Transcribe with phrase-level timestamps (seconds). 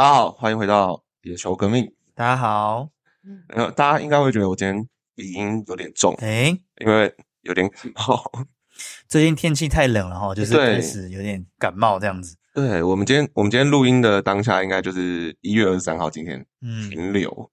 [0.00, 1.92] 大家好，欢迎回到野球革命。
[2.14, 2.88] 大家好，
[3.48, 8.32] 呃，大家应该会觉得我今天鼻音有点重，哎，因为有点感冒。
[9.06, 12.34] 最近天气太冷了哈，就是对开始有点感冒这样子。
[12.54, 17.50] 对我们今天，我们今天录音的当下，应该就是一月二十三号，今天嗯，停留，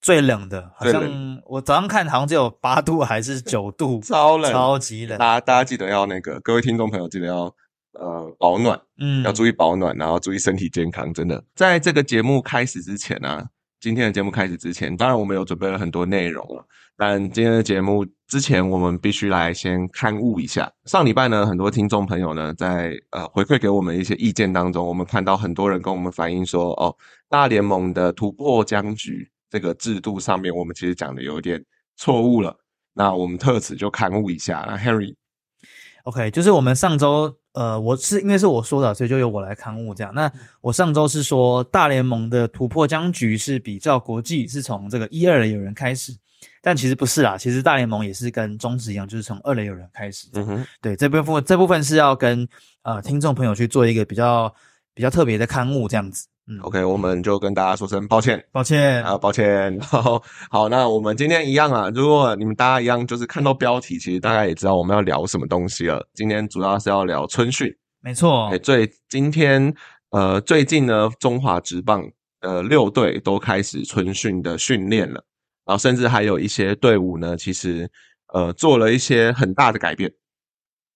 [0.00, 5.34] 最冷的，好最像我早上看好像只有八度还是九度， 超冷，超级冷大。
[5.34, 7.54] 家大家记得要那个，各位听众朋友记得要
[7.92, 11.12] 呃保暖，嗯，要注意保暖，然后注意身体健康。
[11.12, 13.48] 真的，在这个节目开始之前啊，
[13.80, 16.64] 今天的节目开始之前，当然我们有准备了很多内容了，
[16.96, 20.70] 但今天的节目之前，我们必须来先刊物一下。
[20.84, 26.94] 上礼拜呢，很多听众朋友呢，在呃回馈给我们一些意见当中，我们看到很多人跟我们反映说，哦，
[27.28, 31.64] 大联盟的突破僵局这个制度上面，我们其实讲的有点
[31.96, 32.56] 错误了。
[32.92, 34.64] 那我们特此就刊物一下。
[34.68, 40.14] 那 Henry，OK，就是我们上周，呃，我是因为是我说的，所以就由我来刊物这样。
[40.14, 46.16] 那我上周是说大联盟的突破僵局是比较国际是从这个一二垒有人开始，
[46.62, 50.28] 但其实不是啦，其实大联盟也是跟中职一样，就是从二垒有人开始。
[50.34, 52.48] 嗯哼，对，这部分这部分是要跟
[52.82, 54.54] 呃听众朋友去做一个比较
[54.94, 56.26] 比较特别的刊物这样子。
[56.50, 58.44] 嗯，OK，我们就跟大家说声抱歉。
[58.50, 59.78] 抱歉，啊，抱歉。
[59.80, 60.20] 好，
[60.50, 61.88] 好，那我们今天一样啊。
[61.94, 66.04] 如果你们大家一样，就是看到标题，其实大概也知道我们要聊什么东西了。
[66.12, 67.72] 今天主要是要聊春训。
[68.00, 69.72] 没错哎，，最今天
[70.10, 72.02] 呃，最近呢，中华职棒
[72.40, 75.22] 呃六队都开始春训的训练了，
[75.64, 77.88] 然后甚至还有一些队伍呢，其实
[78.32, 80.10] 呃做了一些很大的改变。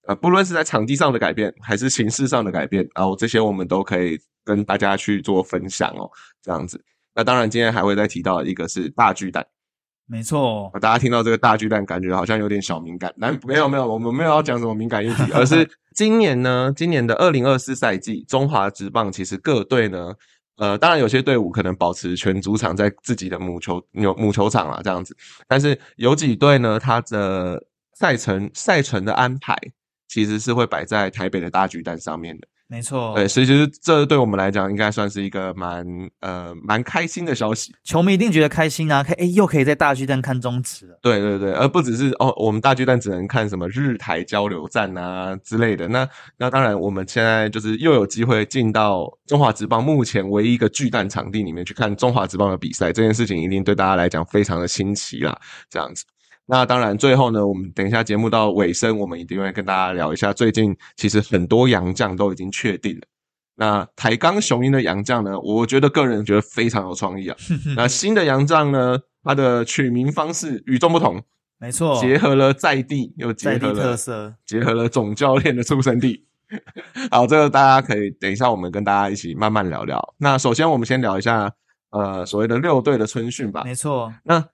[0.07, 6.11] 呃，不论是在场地上的改变，还是形式上的改变，然后这些我们都可以跟大家去做分享哦，
[6.43, 6.83] 这样子。
[7.15, 9.47] 那当然，今天还会再提到一个是大巨蛋。
[10.07, 15.67] 没错，大家听到这个大巨蛋，感觉好像有点小敏感，但没有没有，我们没有要讲什么敏感议题，而是
[15.97, 20.13] 今年呢，今年的二零二四赛季，中华职棒其实各队呢，
[20.59, 25.17] 呃，当然有些队伍可能保持全主场在自己的母球有母球场啊这样子，
[25.49, 29.57] 但是有几队呢，它的赛程赛程的安排
[30.15, 32.47] 其实是会摆在台北的大巨蛋上面的。
[32.69, 35.85] 没错，对，所以其实这对我们来讲，应该算是一个蛮
[36.21, 37.75] 呃蛮开心的消息。
[37.83, 40.99] 球迷一定觉得开心啊，可以诶又可以在大巨蛋看中职了。
[41.03, 45.89] 对对对，而不只是哦，我们大巨蛋只能看什么日台交流站啊之类的。
[45.89, 46.09] 那
[46.39, 55.39] 那当然，我们现在就是又有机会进到中华职棒目前唯一一个巨蛋场地里面去看中华职棒的比赛，这件事情一定对大家来讲非常的新奇啦。
[55.69, 56.05] 这样子，
[56.47, 63.03] 那当然最后呢，我们等一下节目到尾声，我们一定会跟大家聊一下，最近其实很多洋将都已经确定了。
[63.57, 67.37] 那台钢雄鹰的洋将呢，我觉得个人觉得非常有创意啊。
[67.77, 71.23] 那新的洋将呢，它的取名方式与众不同，
[71.59, 74.35] 没错，结合了在地，又结合了特色。
[74.45, 76.27] 结合了总教练的出生地。
[77.11, 80.15] 好，这个大家可以等一下，我们跟大家一起慢慢聊聊。
[80.19, 81.51] 那首先，我们先聊一下
[81.91, 83.63] 呃所谓的六队的春训吧。
[83.65, 84.45] 没错，那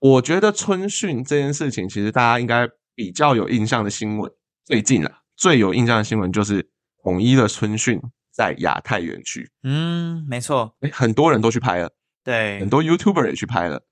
[0.00, 4.30] 我觉得春训这件事情，其实大家应该比较有印象的新闻，
[4.64, 6.68] 最近啊最有印象的新闻就是
[7.02, 8.00] 统一的春训
[8.32, 11.90] 在亚太园区，嗯，没错，诶很多人都去拍了。
[12.24, 13.82] 对很，多 YouTuber 也去拍了。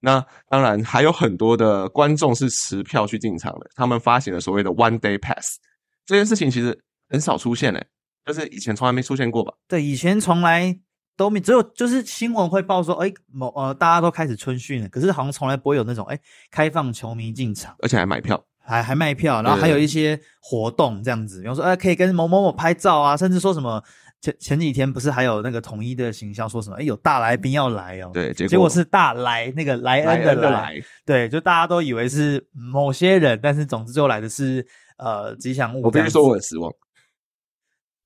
[0.00, 5.58] 那当然还有很多的观众是持票去进场的，他们发行了所谓的 One Day Pass
[6.04, 7.86] 这件事情其实很少出现诶、
[8.26, 9.52] 就是以前从来没出现过吧？
[9.68, 10.78] 对，以前从来
[11.16, 16.18] 都没，只有就是新闻会报说，哎，某呃，大家都开始春训了，可是好像从来不会有那种，哎，
[16.50, 18.44] 开放球迷进场，而且还买票。
[18.66, 23.82] 还还卖票，然后还有一些活动这样子，比方说，哎，可以跟某某某拍照啊，甚至说什么
[24.22, 35.82] 前前几天不是还有那个统一的形象说什么，哎，有大来宾要来哦，对，结果结果是大来那个莱莱恩的来，恩的来，对，就大家都以为是某些人，但是总之最后来的是呃吉祥物。
[35.82, 36.72] 我必须说我很失望。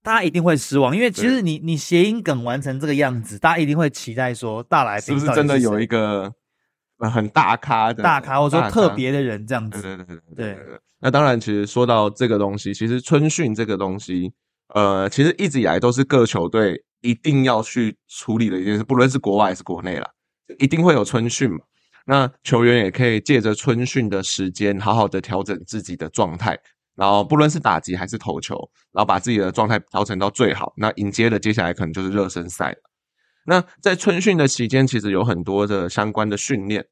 [0.03, 6.32] 大家一定会失望，因为其实你你谐音梗完成这个样子，大家一定会期待说大来是不是真的有一个
[7.12, 9.82] 很大咖的大咖，或者说特别的人这样子。
[9.82, 10.81] 对对对对对。
[11.00, 14.32] 那当然其实说到这个东西，其实春训这个东西，
[14.75, 20.11] 呃，其实一直以来都是各球队一定要去处理的一件事，不论是国外还是国内了，
[20.58, 21.58] 一定会有春训嘛。
[22.06, 26.58] 那球员也可以借着春训的时间，好好的调整自己的状态。
[26.98, 28.56] 然后不论是打击还是投球，
[28.90, 30.72] 然后把自己的状态调整到最好。
[30.76, 32.78] 那迎接的接下来可能就是热身赛了。
[33.46, 36.84] 那在春训的期间，其实有很多的相关的训练，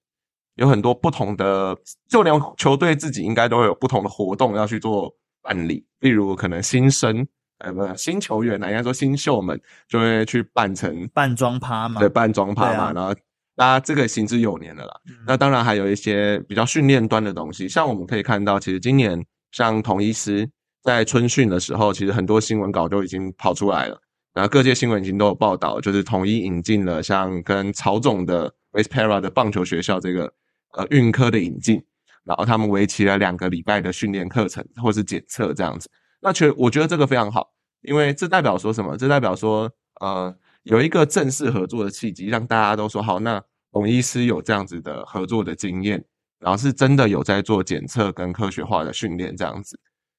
[0.54, 1.76] 有很多不同的，
[2.08, 5.12] 就连球队自己应该都会有不同的活动要去做
[5.42, 5.84] 办理。
[5.98, 7.26] 例如，可能新生，
[7.58, 13.12] 呃，不，新球员呢，应该说新秀们就会去扮成扮装趴嘛对，扮装趴嘛，啊然后
[13.56, 15.00] 大家这个行之有年的啦。
[15.08, 19.22] 嗯那当然还有一些比较训练端的东西，像我们可以看到，其实今年
[19.56, 20.46] 像统一师
[20.82, 23.98] 在春训的时候，其实很多新闻稿都已经跑出来了。
[24.34, 30.30] 然后各界新闻已经都有报道，就是统一引进了像跟曹总的 Vespera 的棒球学校这个
[30.74, 31.82] 呃运科的引进，
[32.22, 35.88] 然后他们为期了两个礼拜的训练课程或是检测这样子。
[36.20, 37.48] 那确我觉得这个非常好，
[37.80, 38.94] 因为这代表说什么？
[38.98, 39.72] 这代表说
[40.02, 43.42] 呃有一个正式合作的契机，让大家都说好，那
[43.72, 46.04] 董医师有这样子的合作的经验，
[46.38, 49.78] 然后是真的有在做检测跟科学化的训练这样子。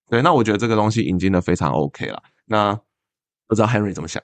[0.10, 2.24] 对，那我觉得这个东西引进的非常 OK 了。
[2.46, 2.74] 那
[3.48, 4.22] 不知道 Henry 怎么想？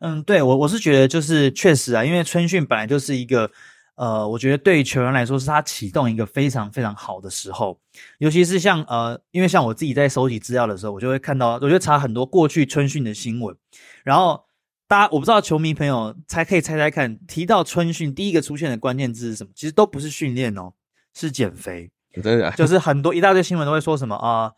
[0.00, 3.50] 嗯，对我我是觉得就是确实啊，因为春训本来就是一个
[3.96, 7.80] 呃，我觉得对于球员来说是他启动一个非常非常好的时候，
[8.18, 13.56] 尤其是像呃，因为像我自己在收集资料的时候，我就会看到，我就查很多过去春训的新闻，
[14.04, 14.44] 然后
[14.86, 19.50] 大家我不知道球迷朋友猜可以猜猜看，提到春训第一个出现的关键字是什么？
[19.54, 20.72] 其实都不是训练哦，
[21.18, 21.90] 是减肥，
[22.22, 24.52] 真的就是很多一大堆新闻都会说什么啊。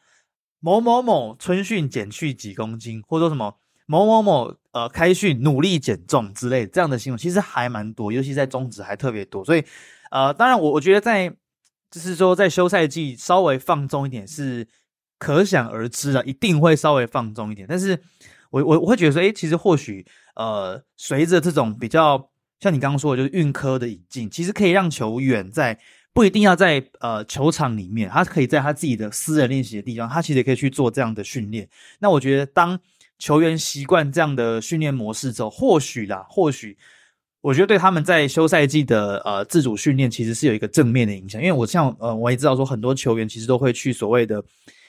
[0.62, 9.42] 某某某春训减去几公斤，或者说什么某某某呃开训努力减重之类这样的新闻，其实还蛮多，尤其在中职还特别多。
[9.42, 9.64] 所以
[10.10, 11.30] 呃，当然我我觉得在
[11.90, 14.68] 就是说在休赛季稍微放纵一点是
[15.18, 17.66] 可想而知的，一定会稍微放纵一点。
[17.66, 17.98] 但是
[18.50, 22.28] 我我我会觉得说，诶，其实或许呃随着这种比较
[22.60, 25.78] 像你刚刚说的，就是运科的引进，其实可以让球员在。
[26.12, 31.68] 不一定要在呃球场里面，他可以在他自己的私人练习的地方，他其实也可以去做这样的训练。
[32.00, 32.78] 那我觉得，当
[33.18, 36.76] 球员习惯这样的训练模式之后，或许啦，或许
[37.40, 41.40] 我觉得对他们在休赛季的呃自主训练其实是有一个正面的影响。
[41.40, 44.42] 因为我像呃我也知道说，很多球员其实都会去所谓的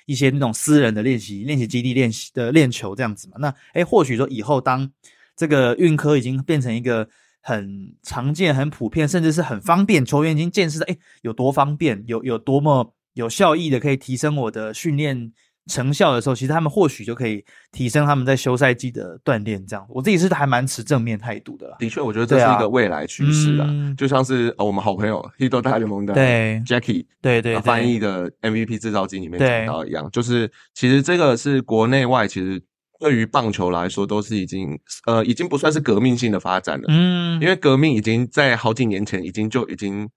[0.07, 3.35] 一些那种私人的练习练习基地练习的练球这样子嘛。
[3.39, 4.91] 那诶，或许说以后当
[5.35, 7.07] 这个运科已经变成一个。
[7.41, 10.05] 很常见、很普遍，甚至是很方便。
[10.05, 15.31] 球员已经见识到，哎，有多方便，有有多么有效益的，可以提升我的训练
[15.67, 19.65] 成效的时候，其实他们或许就可以提升他们在休赛季的锻炼。
[19.65, 21.75] 这样，我自己是还蛮持正面态度的啦。
[21.79, 23.67] 的确，我觉得这是一个未来趋势啊。
[23.97, 32.61] 就像是我们好朋友《黑豆大联盟》的对 Jackie 对对翻译的 MVP 制造机里面讲到一样，就是其实这个是国内外其实。
[33.01, 36.86] 对于棒球来说，都是已经呃，已经不算是革命性的发展了。
[36.88, 40.07] 嗯，因为革命已经在好几年前已经就已经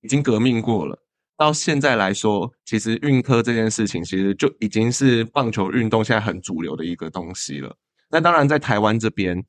[0.00, 0.98] 已经革命过了。
[1.36, 7.76] 到现在来说，其实运科这件事情，其实就已经是棒球运动现在很主流的一个东西了。
[8.10, 9.44] 那当然，在台湾这边。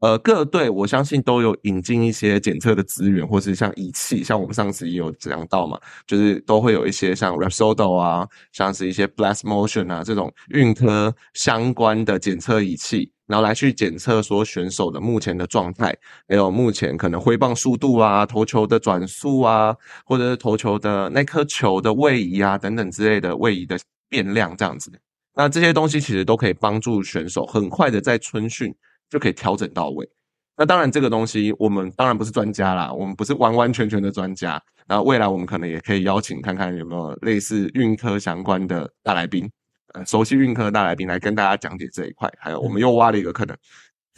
[0.00, 15.96] 呃，各队我相信都有引进一些检测的资源，或是像仪器，像我们上次也有讲到嘛，就是都会有一些像 Rapsodo 啊，像是一些 Blast Motion 啊这种运科相关的检测仪器，然后来去检测说选手的目前的状态，
[16.28, 23.78] 还有目前可能挥棒速度啊、投球的转速啊，或者是投球的那颗球的位移啊等等之类的位移的
[24.10, 24.92] 变量这样子。
[25.34, 28.74] 那这些东西其实都可以帮助选手很快的在春训。
[29.10, 30.08] 就可以调整到位。
[30.56, 34.62] 那当然，这个东西我们当然不是专家啦，我们不是完完全全的专家。
[34.88, 39.50] 那未来我们可能也可以邀请看看有没有类似运科相关的大来宾，
[39.92, 42.32] 呃，熟悉运科的大来宾来跟大家讲解这一块。
[42.38, 43.46] 还有，我们又挖了一个坑。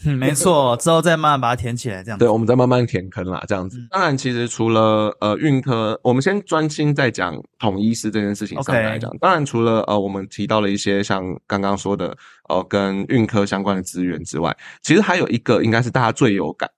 [0.05, 2.19] 嗯， 没错，之后再慢慢把它填起来，这样。
[2.19, 3.79] 对，我们再慢慢填坑啦，这样子。
[3.91, 9.11] 当然，其实除了呃运科，我们先专心在讲统一师这件事情上来讲。
[9.19, 12.17] 当然，除了呃我们提到了一些像刚刚说的
[12.49, 16.71] 呃跟运科相关的资源之外，其实还有一个应该是大家最有感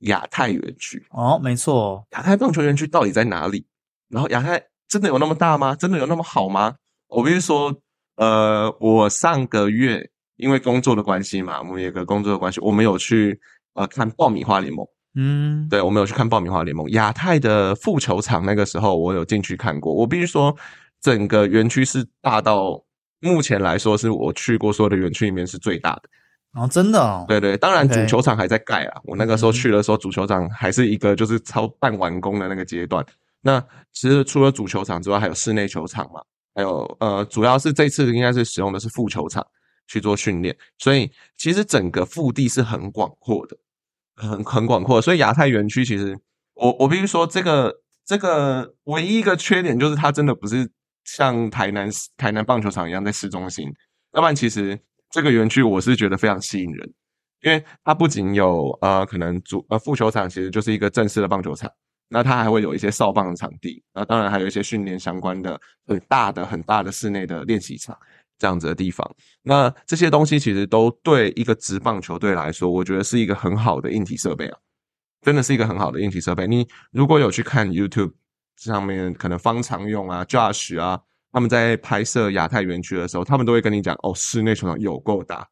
[0.00, 1.04] 亚太园区。
[1.10, 3.66] 哦，没错，亚太棒球园区到底在哪里？
[4.08, 5.74] 然后亚太真的有那么大吗？
[5.74, 6.74] 真的有那么好吗？
[7.08, 7.74] 我必须说，
[8.16, 10.08] 呃，我上个月。
[10.42, 13.40] 因为工作的关系嘛，我们有个工作的关系，我们有去
[13.74, 14.84] 呃看爆米花联盟。
[15.14, 16.90] 嗯，对，我们有去看爆米花联盟。
[16.90, 19.94] 亚太的副球场那个时候，我有进去看过。
[19.94, 20.54] 我必须说，
[21.00, 22.82] 整个园区是大到
[23.20, 26.02] 目前来说，是我去过所有的园区里面是最大的。
[26.54, 26.98] 哦，真的？
[26.98, 27.24] 哦？
[27.28, 29.00] 对对，当然主球场还在盖啊。
[29.04, 33.04] 我那个时候去的时候，主球场还是一个就是超半完工的那个阶段。
[33.42, 36.20] 那其实除了主球场之外，还有室内球场嘛，
[36.54, 39.46] 还有呃，主要是这次应该是使用的是副球场。
[39.92, 43.54] 去做训练，所以其实整个腹地是很广阔的，
[44.16, 45.02] 很很广阔。
[45.02, 46.18] 所以亚太园区其实，
[46.54, 50.66] 我我必须说，这个这个唯一一个缺点就是它真的不是
[51.04, 53.70] 像台南台南棒球场一样在市中心。
[54.14, 54.78] 要不然，其实
[55.10, 56.94] 这个园区我是觉得非常吸引人，
[57.42, 61.70] 因为它不仅有呃可能主呃副球场，其实就是一个正式的棒球场，
[62.08, 67.94] 那它还会有一些哨棒的场地，那当然还有一些训练相关的很大的很大的室内的练习场。
[68.42, 69.08] 这样子的地方，
[69.42, 74.58] 那这些东西其实都对一个职棒球队来说，我觉得是一个很好的硬体设备啊，
[75.20, 76.44] 真的是一个很好的硬体设备。
[76.48, 78.14] 你如果有去看 YouTube
[78.56, 85.46] 上面，可能方常用啊、Josh 啊，他们在拍摄亚太园区的时候，他们都会跟你讲，哦，室内球场有够大，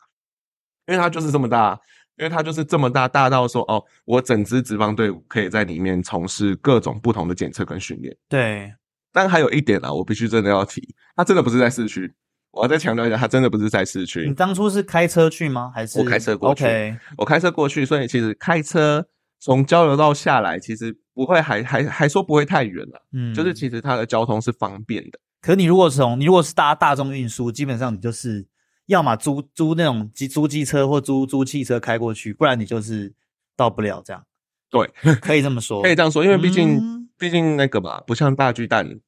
[0.89, 1.79] 因为它就是这么大。
[2.19, 8.15] 因为它就是这么大，大到说哦，我整支职棒队伍可以在里面从事各种不同的检测跟训练。
[8.29, 8.71] 对，
[9.11, 12.13] 但还有一点啊，我必须真的要提，它真的不是在市区。
[12.53, 14.27] 我要再强调一下，它真的不是在市区。
[14.29, 15.71] 你当初是开车去吗？
[15.75, 19.07] 还是我开车过去我开车过去，所以其实开车
[19.39, 23.07] 从交流道下来，其实不会还还还说不会太远了。
[23.13, 25.19] 嗯，就是其实它的交通是方便的。
[25.41, 28.47] 可你如果从你如果是搭大众运输，基本上你就是
[28.87, 33.15] 要么租租那种机租机车或租租汽车开过去，不然你就是
[33.57, 34.25] 到不了这样。
[34.71, 34.89] 对，
[35.21, 38.99] 可以这么说，可以这样说，因为毕竟、嗯毕竟那个嘛，不像大巨蛋，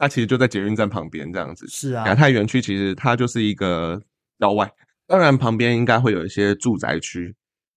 [0.00, 1.66] 它其实就在捷运站旁边这样子。
[1.68, 4.00] 是啊亚，太园区其实它就是一个
[4.38, 4.72] 郊外，
[5.06, 7.34] 当然旁边应该会有一些住宅区，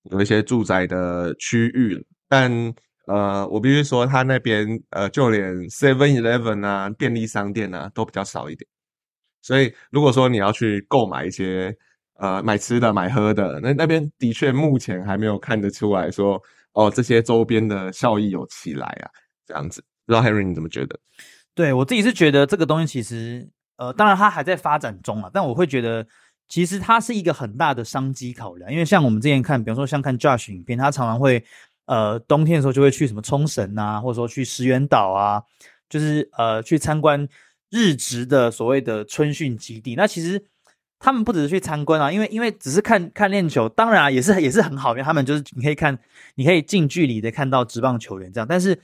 [0.09, 2.49] 有一些住宅的区域，但
[3.07, 8.65] 呃，我必须说，它那边呃，就连 Seven Eleven 啊、便利商店啊都比较少一点。
[9.41, 11.75] 所以，如果说你要去购买一些
[12.13, 19.11] 呃买吃的、买喝的，那那边的确目前还没有看得出来说，哦，这些周边的效益有起来啊，
[19.45, 19.83] 这样子。
[20.05, 20.97] 不知道 Henry 你怎么觉得？
[21.55, 26.05] 对我自己是觉得这个东西其实呃，当然它还在发展中啊，但我会觉得
[26.47, 31.43] 其实它是一个很大的商机考量，因为像我们之前看，比方说像看 Josh 影片，他常常会
[31.85, 35.41] 呃冬天的时候就会去什么冲绳啊，或者说去石原岛啊，
[35.89, 37.27] 就是呃去参观
[37.69, 39.95] 日职的所谓的春训基地。
[39.95, 40.43] 那其实
[40.99, 45.97] 他们不只是去参观啊，因为因为只是看看练球，当然、啊、也是也是很好，因为他们就是你可以看，
[46.35, 48.79] 你可以近距离的看到职棒球员这样，但是。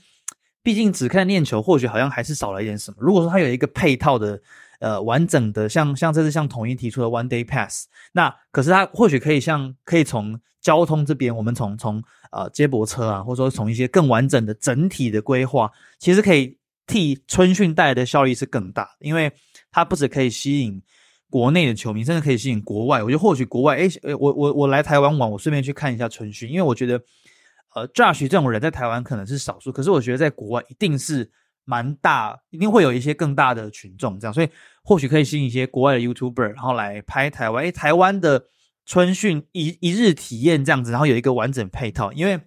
[0.62, 2.98] 毕竟只看练球，或许好像还是少了一点什么。
[3.00, 4.38] 如果说它有一个配套的，
[4.78, 19.32] 呃，完整的，像像这次像统一提出的 One Day Pass，那可是它或许可以像可以从交通这边，我们从从呃接驳车啊，或者说从一些更完整的整体的规划，其实可以替春训带来的效益是更大，因为
[19.70, 20.82] 它不止可以吸引
[21.30, 23.02] 国内的球迷，甚至可以吸引国外。
[23.02, 27.00] 我觉得或许国外，诶，我我我来台湾玩，我顺便去看一下春训，因为我觉得。
[27.74, 31.30] 呃，Josh 这种人在台湾可能是少数，可是我觉得在国外一定是
[31.64, 34.48] 蛮大，一定会有一些更大的群众这样，所以
[34.82, 38.44] 或许可以吸引一些国外的 YouTuber，然后来拍台湾，诶，台湾的
[38.86, 42.40] 春训一一日体验这样子，然后有一个完整配套，因为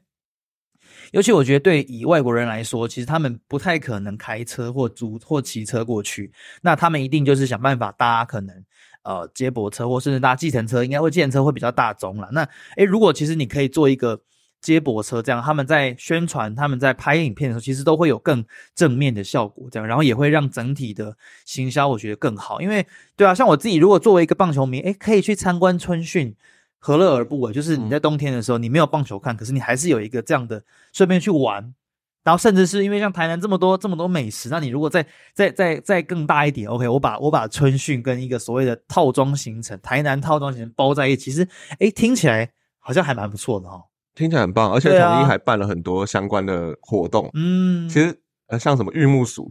[1.11, 8.63] 尤其我觉得对以外国人来说，其实他们不太可能开车或租或骑车过去，那他们一定就是想办法搭可能。
[9.05, 12.29] 呃，接驳车或甚至搭计程车，应该会计程车会比较大宗了。
[12.31, 14.17] 那诶，如果其实你可以做一个
[14.63, 18.43] 接驳车，这样他们在宣传、他们在拍影片的时候，其实都会有更
[18.73, 19.67] 正面的效果。
[19.69, 21.15] 这样，然后也会让整体的
[21.45, 22.61] 行销我觉得更好。
[22.61, 26.33] 因为对啊，像我自己如果作为一个棒球迷，诶，可以去参观春训，
[26.79, 27.51] 何乐而不为？
[27.51, 31.75] 就是你在冬天的时候，你没有棒球看，可是你还是有一个这样的顺便去玩。
[32.23, 41.45] 然后甚至是因为像台南这么多这么多美食，那你如果再再再再更大一点，OK，我把我把春训跟一个所谓的套装行程，台南套装行程包在一起，其实
[41.79, 43.83] 诶听起来好像还蛮不错的哦。
[44.15, 47.29] 听起来很棒，而且统一还办了很多相关的活动。
[47.33, 48.15] 嗯，其实
[48.47, 49.49] 呃，像什么玉木鼠，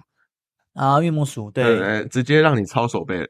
[0.74, 3.28] 啊，玉木鼠，对呃，直接让你抄手背，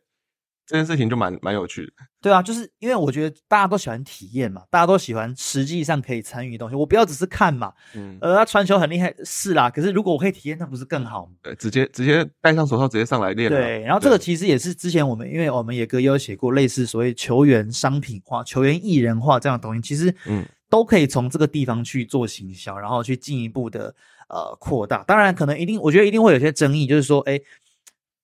[0.67, 1.93] 这件事情就蛮蛮有趣的。
[2.21, 6.77] 对啊，就是因为我觉得大家都喜欢体验嘛，大家都喜欢实际上可以参与的东西。
[6.77, 11.33] 我不要只是看嘛，嗯，呃，他传球很厉害是啦，可是如果我可以体验，那不是更好吗？
[11.43, 13.57] 对，直接直接戴上手套，直接上来练了。
[13.57, 23.95] 对，然后这个其实也是之前我们，因为我们野哥也有写过类似所谓球员商品化、球员艺人化这样的东西，其实嗯都可以从这个地方去做行销，然后去进一步的
[24.31, 25.05] 呃扩大。
[25.05, 27.39] 当然，可能一定，我觉得一定会有些争议，就是说，哎，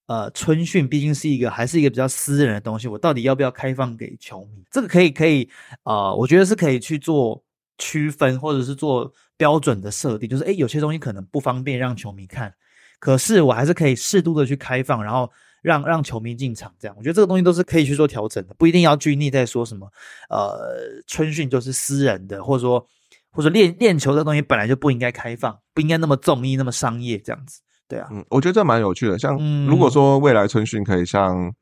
[0.07, 4.65] 呃，春训毕竟是一个还是一个比较私人的东西，我到底要不要开放给球迷？
[4.71, 5.47] 这个可以可以
[5.83, 7.45] 呃，我觉得是可以去做
[7.77, 12.55] 区分，或者是做标准的设定，就是哎，有些东西可能不方便让球迷看，
[12.99, 15.31] 可是我还是可以适度的去开放，然后
[15.69, 19.87] 让让球迷进场，这样我觉得这个东西都是可以去做调整的，不一定要拘泥在说什么
[20.31, 20.59] 呃
[21.07, 22.85] 春训就是私人的，或者说
[23.31, 29.19] 或者练练球的东西本来就不应该开放，不应该那么综艺那么商业这样子，对啊，嗯，我觉得这蛮有趣的。
[29.19, 31.53] 像嗯如果说未来春训可以像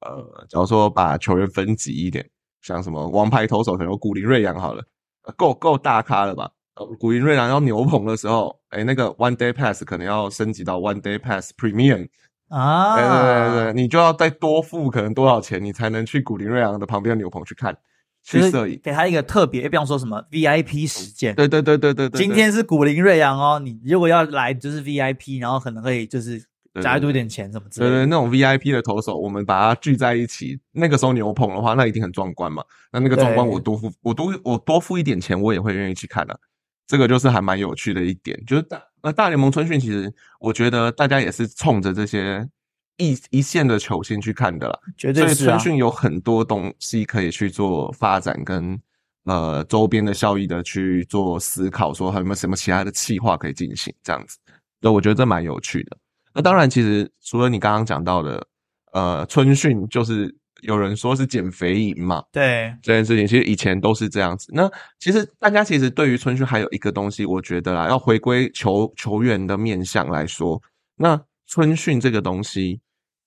[0.00, 2.28] 呃，假如说把球员分级一点，
[2.60, 4.84] 像什么王牌投手可能有古林瑞阳好了，
[5.22, 6.50] 呃够够大咖了吧？
[6.74, 12.08] 呃古林瑞阳要牛棚的时候，哎，那个 One Day Pass 可能要升级到 One Day Pass Premium，
[12.48, 17.76] 啊，对对对对，你就要再多付可能多少钱，你才能去古林瑞阳的旁边牛棚去看
[18.22, 18.78] 去摄影。
[18.82, 27.92] 给他一个特别，比方说什么 VIP 时间，对对对对对对，今天是古林瑞阳哦，你如果要来就是 VIP，然后可能会就是对加多一点钱什么之类的。
[27.92, 32.62] 对对，那种 VIP 的投手，我们把它聚在一起，那个时候牛棚的话，那一定很壮观嘛。
[32.92, 36.38] 那那个壮观，我多付我多我多付一点钱，我也会愿意去看的、
[36.86, 38.62] 这个就是还蛮有趣的一点，就是
[39.04, 42.48] 大呃大联盟春训，其实我觉得大家也是冲着这些
[42.96, 44.78] 一一线的球星去看的啦。
[44.96, 48.80] 绝对是啊所以春，训有很多东西可以去做发展跟
[49.24, 54.38] 呃周边的效益的去做思考，说还有没有什么其他的计划可以进行这样子。
[54.80, 55.96] 对，我觉得这蛮有趣的。
[56.34, 58.46] 那当然，其实除了你刚刚讲到的，
[58.92, 64.50] 呃，春训就是有人说是减肥营嘛，对这件事情，其实以前都是这样子。
[64.54, 70.60] 那其实大家其实对于春训还有一个东西，我觉得啦，要回归球球员的面向来说，
[70.96, 72.80] 那春训这个东西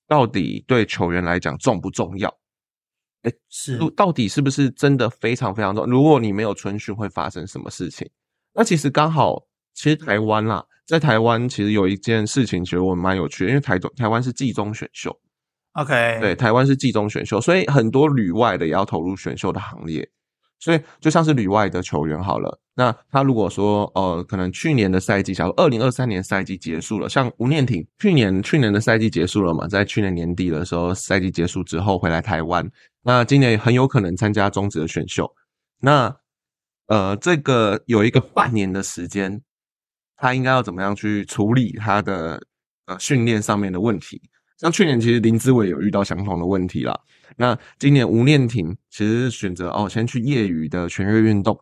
[0.07, 2.33] 到底对球员来讲重不重要？
[3.49, 5.91] 是到底是不是真的非常非常重要？
[5.91, 8.09] 如果你没有春训，会发生什么事情？
[8.53, 9.43] 那其实刚好，
[9.73, 15.13] 其实台湾啦，在台湾其实有一件事情，其实我蛮有趣的，因为台中台湾是季中选秀，
[15.77, 20.07] OK，对，台湾是季中选秀，所以很多旅外的也要投入选秀的行列。
[20.59, 32.67] 所以就像是旅外的球员好了，那他如果说呃，可能去年的赛季，假如二零二三年赛季结束了，像吴念婷去年去年的赛季结束了嘛，在去年年底的时候，赛季结束之后回来台湾，
[33.03, 35.31] 那今年很有可能参加中职的选秀。
[35.79, 36.17] 那
[36.87, 39.39] 呃，这个有一个半年的时间，
[40.15, 42.41] 他应该要怎么样去处理他的
[42.87, 44.19] 呃训练上面的问题？
[44.57, 46.99] 像去年其实林志伟有遇到相同的问题啦。
[47.35, 51.57] 那今年吴念婷其实选择哦，先去业余的全日运动，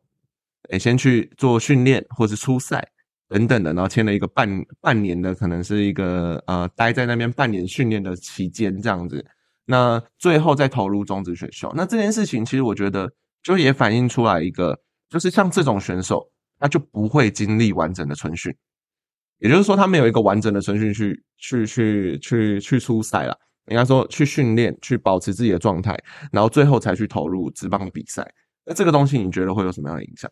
[0.69, 2.87] 诶，先去做训练或是初赛
[3.27, 4.47] 等等的，然后签了一个半
[4.79, 9.25] 半年的，可能是一个呃待在那边半年训练的期间这样子。
[9.65, 13.11] 那最后再投入中职选秀，那这件事情其实我觉得
[13.43, 18.55] 就也反映出来一个，就是像这种选手，他就不会经历完整的春训。
[19.39, 23.37] 也就是说，他没有一个完整的程序去去去去去出赛了。
[23.67, 25.99] 应该说去训练，去保持自己的状态，
[26.31, 28.23] 然后最后才去投入职棒的比赛。
[28.63, 30.29] 那这个东西你觉得会有什么样的影响？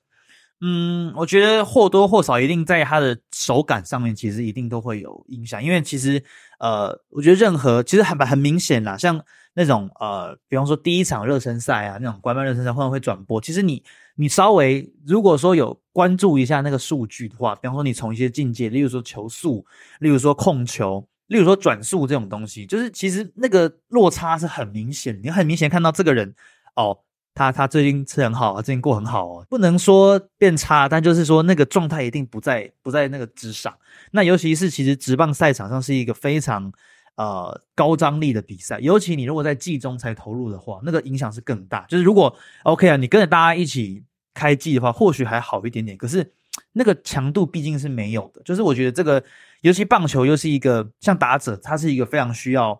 [0.61, 5.63] 嗯，我觉得或多或少一定在他的手感上面，其实一定都会有影响。
[5.63, 6.23] 因为其实
[6.59, 9.19] 呃，我觉得任何其实很很明显啦，像
[9.53, 13.39] 那种呃，比方说第一场热身赛啊，那种官方热身赛会不会转播？
[13.41, 13.83] 其实你
[14.15, 19.65] 你稍微如果说有关注一下那个数据的话，比方说你从一些境界，例如说球速，
[19.99, 21.07] 例如说控球。
[21.27, 26.35] 例如说转速这种东西，就是其实那个落差是很明显，你很明显看到这个人
[26.75, 26.95] 哦，
[27.33, 33.73] 他他最近吃很好，最近过很好哦，不能说变差，但就是说那个状态一定不在不在那个之上。
[34.11, 36.71] 那尤其是其实职棒赛场上是一个非常
[37.15, 41.85] 呃高张力的比赛，尤其你如果在季中才投入的话，那个影响是更大。
[41.89, 46.31] 就是如果 OK 啊，你跟着大家一起开季的话，或许还好一点点，可是
[46.71, 48.41] 那个强度毕竟是没有的。
[48.43, 49.23] 就是我觉得这个。
[49.63, 52.77] 尤其棒球又是一个像打者，他是一个非常需要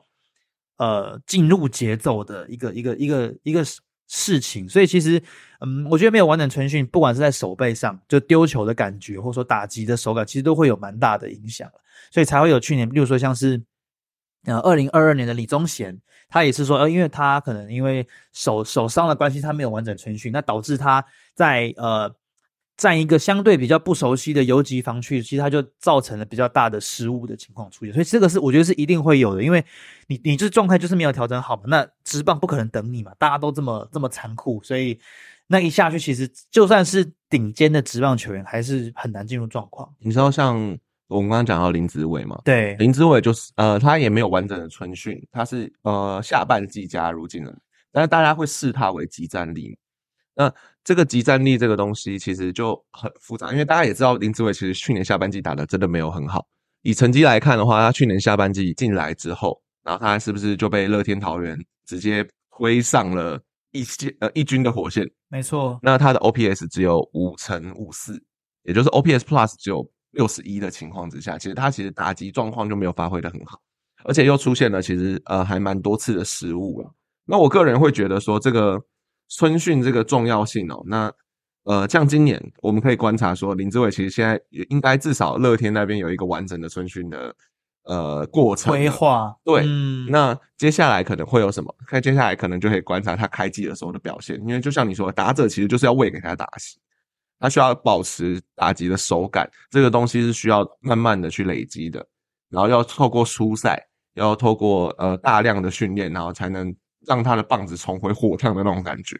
[0.75, 3.63] 呃进入节奏的一个一个一个一个
[4.09, 5.23] 事情，所以其实
[5.61, 11.71] 嗯，我觉得没有完整春训，不管是在手背上就丢球的感觉，或者说打击的手感，其实都会有蛮大的影响
[12.11, 13.63] 所以才会有去年，比如说像是
[14.45, 22.13] 呃二零二二年的李宗贤，他也是说呃，因为他可能因为手手伤的关系，他没有完整春训，那导致他在呃。
[22.75, 29.63] 在一个相对比较不熟悉的游击防区，其实他就造成了比较大的失误的情况出现，所以这个是我觉得是一定会有的，因为
[30.07, 34.99] 你你这状态就是没有调整好嘛，那直棒不可能等你嘛，大家都这么这么残酷，所以
[35.45, 39.87] 那一下去，其实就算是顶尖的直棒球员，还是很难进入状况。
[39.99, 40.75] 你知道，像
[41.13, 47.53] 我们刚刚讲到林子伟嘛，对，林子伟就是呃，他也没有完整的春训，他是呃下半季加入进来，
[47.91, 49.77] 但是大家会视他为集战力。
[50.35, 50.51] 那
[50.83, 56.47] 这个集战力这个东西其实就很复杂，因为大家也知道林志伟其实去年下半季打的真的没有很好。
[56.81, 63.39] 以成绩来看的话，他去年下半季进来之后，然后他是不是就被乐天桃园直接推上了
[63.71, 65.07] 一线呃一军的火线？
[65.29, 65.79] 没错。
[65.83, 68.19] 那他的 OPS 只有五乘五四，
[68.63, 73.59] 也就是 OPS Plus 只有六十一的情况之下，其实他其实打击状况就没有发挥的很好，
[74.05, 76.91] 而且又出现了其实呃还蛮多次的失误了。
[77.25, 78.81] 那我个人会觉得说这个。
[79.29, 81.11] 春训这个重要性哦，那
[81.63, 87.35] 呃，像今年我们可以观察说，林志伟其实现在也应该至少乐天那边有一个完整的春训的
[87.85, 89.33] 呃过程规划。
[89.43, 91.73] 对，嗯，那接下来可能会有什么？
[91.87, 96.77] 看接下来可能就可以观察他开季的时候的表现，因为就像你说，打者其实就是要喂给他打席，
[97.43, 102.03] 他需要保持打击的手感，这个东西是需要慢慢的去累积的，
[102.49, 106.73] 然后要透过初赛，要透过呃大量的训练，然后才能。
[107.05, 109.19] 让他的棒子重回火烫的那种感觉，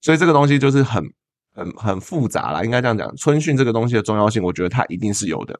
[0.00, 1.00] 所以这个东西就是很
[1.54, 3.16] 很很复杂啦，应该这样讲。
[3.16, 5.56] 春训这个东西的重要性，我觉得它一定是有的。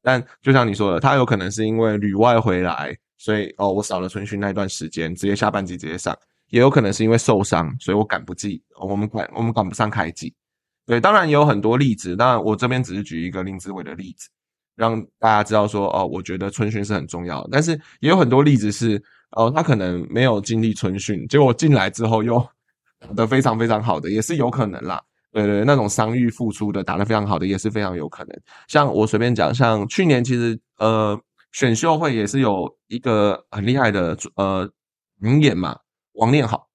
[0.00, 6.14] 但就像你说的，他有可能是因为旅外回来，所以哦，我少了春训那段时间，直接下半季直接上；
[6.48, 10.34] 也有可能是因为受伤，所以我赶不及，我们赶我们赶不上开季。
[10.90, 14.28] 对，当然也有很多例子，当然我这边只是举一个林志伟的例子，
[14.74, 17.48] 让大家知道说哦，我觉得春训是很重要的。
[17.52, 19.02] 但是也有很多例子是。
[19.36, 22.36] 哦，他可能没有经历春训，结果进来之后又
[22.98, 25.00] 打得非常非常好的，也是有可能啦。
[25.30, 28.36] 对对，那种伤愈复出的打得非常好的也是非常有可能。
[28.66, 31.16] 像我随便讲，像去年其实呃
[31.52, 34.68] 选秀会也是有一个很厉害的呃
[35.20, 35.78] 名演嘛，
[36.14, 36.66] 王念好，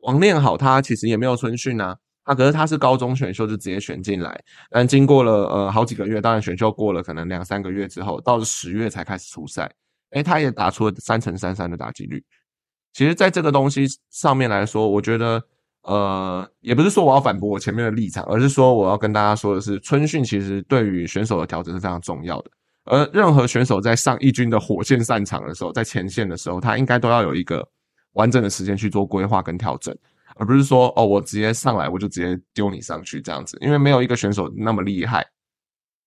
[0.00, 9.70] 王念好他其实也没有春训啊，他可是他是高中选秀就直接选进来，但经过了呃好几个月，当然选秀过了可能两三个月之后，到了十月才开始出赛，
[10.10, 12.22] 诶，他也打出了三乘三三的打击率。
[12.92, 15.42] 其实，在这个东西上面来说，我觉得。
[15.88, 22.50] 呃，也不是说我要反驳我前面的立场，而是说我要跟大家说的是，春训其实对于选手的调整是非常重要的。
[22.86, 27.64] 而任何选手在上一军的火线散场的时候，在前线的时候，他应该都要有一个
[28.14, 29.96] 完整的时间去做规划跟调整，
[30.36, 35.26] 而不是说哦，我直接上来我就直接丢你上去这样子，因为没有一个选手那么厉害。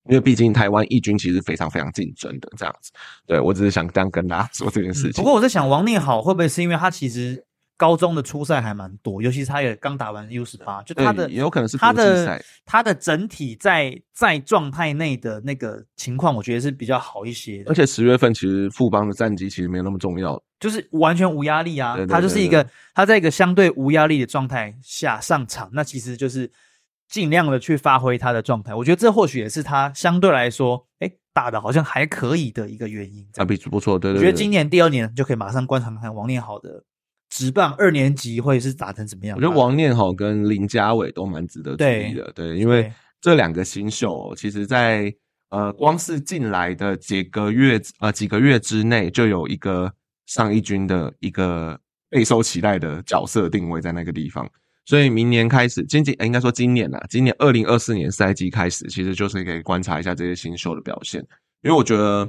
[0.09, 2.91] 因为毕竟台湾义军其实非常非常竞争的这样子。
[3.27, 5.21] 对我只是想这样跟大家 说这件事情。
[5.21, 7.45] 不过我在想，王念好会不会是因为他其实？
[7.79, 17.63] 高中的初赛还蛮多，尤其是他也刚打完 U 十八，就他的也有可能是他的他的整体在在状态内的那个情况，我觉得是比较好一些。
[17.67, 21.95] 而且十月份其实富邦的战绩其实没有那么重要，就是完全无压力啊。
[22.09, 26.51] 他就是一个他在一个相对无压力的状态下上场，那其实就是
[27.07, 28.75] 尽量的去发挥他的状态。
[28.75, 33.25] 我觉得这或许也是他相对来说，哎，打的好像还可以的一个原因。
[33.37, 34.17] 啊，比不错，对对。
[34.17, 36.83] 我觉得今年第二年就可以马上观察看王念好的。
[37.29, 39.37] 职棒二年级会是打成怎么样？
[39.37, 45.13] 我觉得王念好跟林家伟都蛮值得注意的，对，因为这两个新秀，其实在
[45.49, 49.93] 呃光是进来的几个月呃几个月之内，就有一个
[50.25, 54.49] 上一军的一个备受期待的角色定位在那个地方，
[54.85, 61.21] 所以明年开始，今今应该说今年啦，今年二零二四年赛季开始，其实就是可以观察一下这些新秀的表现，
[61.61, 62.27] 因为我觉得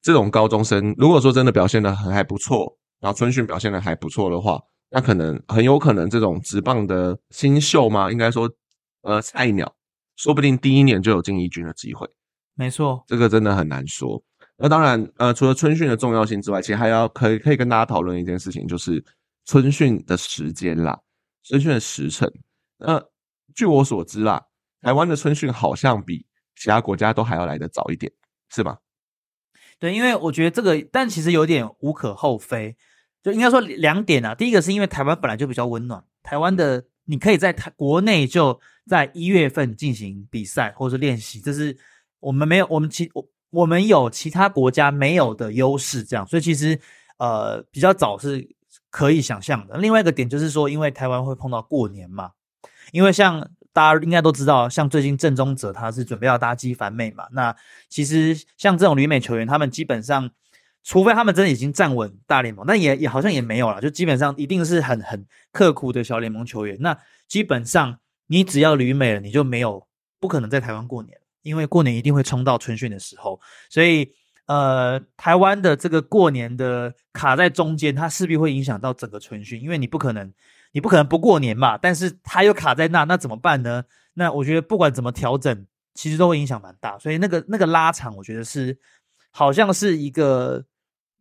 [0.00, 2.78] 这种高中生，如果说真的表现的很还不错。
[3.04, 8.50] 然后春训表现的还不错的话，那可能很有可能这种直棒的新秀嘛，应该说
[9.02, 9.70] 呃菜鸟，
[10.16, 12.08] 说不定第一年就有进一军的机会。
[12.54, 14.22] 没错，这个真的很难说。
[14.56, 19.04] 那当然，呃，除了春训的重要性之外，其实还要可以可以跟大家讨论一件事情，就是
[19.44, 20.98] 春训的时间啦，
[21.42, 22.32] 春训的时辰。
[22.78, 23.04] 那
[23.54, 24.42] 据我所知啦，
[24.80, 26.24] 台湾的春训好像比
[26.56, 28.10] 其他国家都还要来得早一点，
[28.48, 28.78] 是吧？
[29.78, 32.74] 对，因为我觉得这个，但其实有点无可厚非。
[33.24, 41.74] 就应该说两点啊，第一个是因为台湾本来就比较温暖，台湾的你可以在台国内就在一月份进行比赛或是练习，这是
[42.20, 46.78] 我们没有我们其我我们有其他国家没有的优势，这样，所以其实
[47.16, 48.46] 呃比较早是
[48.90, 49.78] 可以想象的。
[49.78, 52.32] 另外一个点就是说，因为台湾会碰到过年嘛，
[52.92, 53.40] 因为像
[53.72, 57.56] 大家应该都知道，像最近郑宗哲他是准备要搭机返美嘛，那
[57.88, 60.30] 其实像这种旅美球员，他们基本上。
[60.84, 66.76] 除非他们真的已经站稳大联盟，但也也好像也没有了，就基本上一定是很很刻苦的小联盟球员。
[66.78, 66.94] 那
[67.26, 69.86] 基本上你只要旅美了，你就没有
[70.20, 73.40] 不可能在台湾过年，因为过年一定会冲到春训的时候。
[73.70, 74.06] 所以
[74.44, 80.30] 呃，台湾的这个过年的卡在中间，它势必会影响到整个春训，因为你不可能
[80.72, 81.78] 你不可能不过年嘛。
[81.78, 83.82] 但是它又卡在那，那怎么办呢？
[84.12, 86.98] 那我觉得不管怎么调整，其实都会影响蛮大。
[86.98, 88.78] 所以那个那个拉长，我觉得是
[89.30, 90.62] 好像是一个。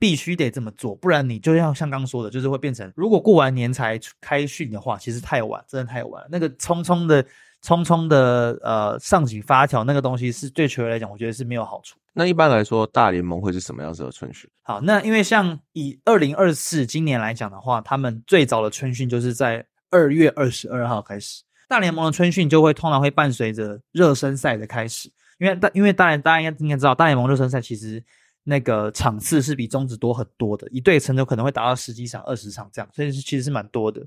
[0.04, 6.28] 必须得这么做，不然你就像像刚说的，就是会变成，如果过完年才开训的话，其实太晚，真的太晚了。
[6.30, 7.24] 那个匆匆的、
[7.64, 11.96] 匆匆的，呃，上紧发条那个东西，是对球员来讲，我觉得是没有好处。
[12.12, 14.50] 那一般来说，大联盟会是什么样子的春训？
[14.64, 21.44] 好，那因为像以二零二四今年来讲的话，他们最早的春训就是在二月二十二号开始。
[21.70, 28.04] 大联盟的春训就会通常会伴随着热身赛的开始，因为大因为大家大家应该应该知道，大联盟热身赛其实。
[28.44, 34.06] 那个场次是比中职多很多的，一队成就可能会达到十几场、二十场这样，所以是其实是蛮多的。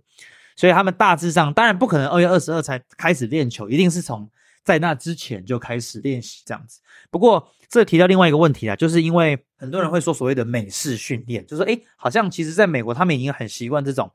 [0.57, 4.31] 所以他们大致上当然不可能二月二十二才开始练球，一定是从
[4.65, 6.81] 在那之前就开始练习这样子。
[7.11, 14.11] 不过这提到另外一个问题啊，就是因为很多人会说所谓的美式训练，就是说诶，好像其实在美国他们已经很习惯这种，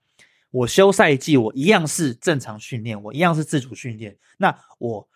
[0.49, 5.07] 我休赛季我一样是正常训练，我一样是自主训练，那我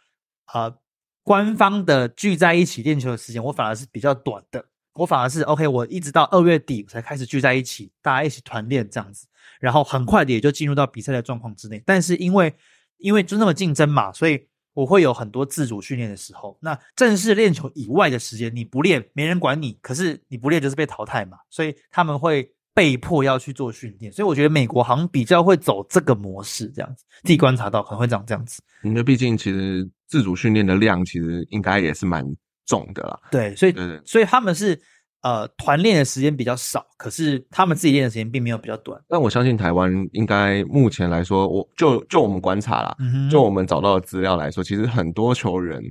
[0.54, 0.78] 呃
[1.24, 4.64] 官方的聚在一起练球的时间，我反而是比较短的。
[4.96, 9.28] 我反而是 OK，我一直到二月底才开始聚在一起，大家一起团练这样子，
[9.60, 11.84] 然后很快的也就进入到比赛的状况之内。
[11.86, 12.54] 但是因为
[12.98, 16.58] 因为就那么竞争嘛，所以我会有很多自主训练的时候。
[16.62, 24.10] 那正式练球以外的时间，你不练没人管你，可是你不练就是被淘汰嘛，所以他们会被迫要去做训练。
[24.14, 28.62] 所以我觉得美国好像比较会走这个模式，这样子自己观察到可能会长这样子。
[28.84, 32.26] 因为毕竟其实自主训练的量其实应该也是蛮。
[32.66, 33.74] 重的啦，对，所以
[34.06, 34.80] 所以他们是
[35.22, 39.02] 呃团练的时间比较少，可是他们自己练的时间并没有比较短。
[39.08, 42.98] 但我相信台湾应该目前来说，我就就我们观察啦，
[43.30, 45.82] 就我们找到的资料来说，其实很多球员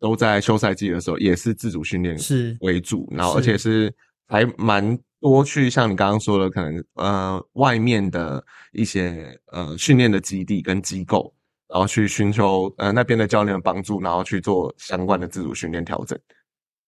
[0.00, 3.92] 都在休赛季的时候也是自主训练是为主，然后而且是
[4.26, 11.34] 还蛮多去像你刚刚说的，可能呃外面的一些呃训练的基地跟机构，
[11.68, 16.18] 然后去寻求呃那边的教练的帮助，然后去做相关的自主训练调整。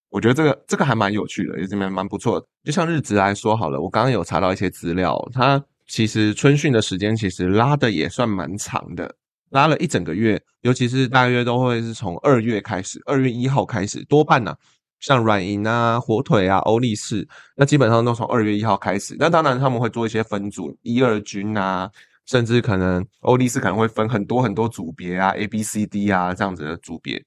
[0.09, 2.45] 我觉得这个这个还蛮有趣的，也是蛮蛮不错的。
[2.65, 9.15] 就像日职来说好了，我刚刚有查到一些资料，它其实春训的时间其实拉的也算蛮长的，
[9.51, 14.53] 拉了一整个月，尤其是大约都会是从二月开始，二月一号开始，多半呢、
[14.99, 19.15] 像软银啊、火腿啊、欧力士，那基本上都从二月一号开始。
[19.17, 21.89] 那当然他们会做一些分组，一二军啊，
[22.25, 27.23] 甚至可能欧力士可能会分很多很多组别啊，A、B、C、D 啊这样子的组别。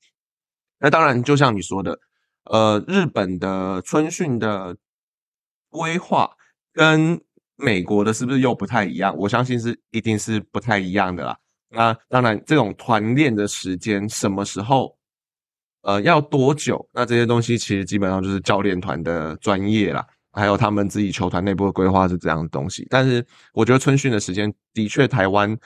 [0.79, 1.99] 那当然，就像你说的，
[2.45, 4.77] 呃，日本的春训的
[5.71, 6.31] 规划
[6.73, 7.21] 跟
[7.57, 9.17] 美国的是不是又不太一样？
[9.17, 11.39] 我相信是一定是不太一样的啦。
[11.71, 14.97] 那当然，这种团练的时间什么时候，
[15.83, 16.89] 呃，要多久？
[16.93, 22.87] 那这些东西其实基本上就是教练团的专业啦，还有他们自己球团内部的规划是这样的东西。
[22.91, 25.57] 但是我觉得春训的时间的确，台湾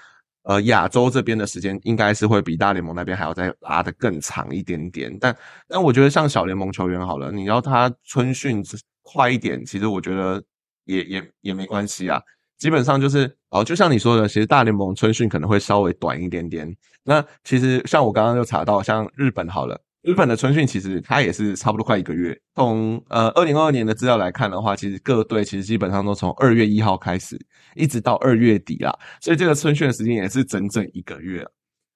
[0.42, 5.16] 呃亚洲这边的时间应该是会比大联盟那边还要再拉得更长一点点。
[5.18, 8.62] 但但我觉得像小联盟球员好了，你要他春训
[9.02, 10.42] 快一点，其实我觉得
[10.84, 12.20] 也也也没关系啊。
[12.58, 16.76] 基本上就是哦，就像你说的，其实大联盟春训可能会稍微短一点点。
[17.04, 22.34] 那其实像我刚刚就查到，像日本好了，日本的春训其实它也是差不多快一个月。
[22.54, 27.38] 从呃二零二二年的资料来看的话，其实各队其实基本上都从二月一号开始，
[27.74, 31.46] 一直到二月底啦，所以这个春训的时间也是整整一个月。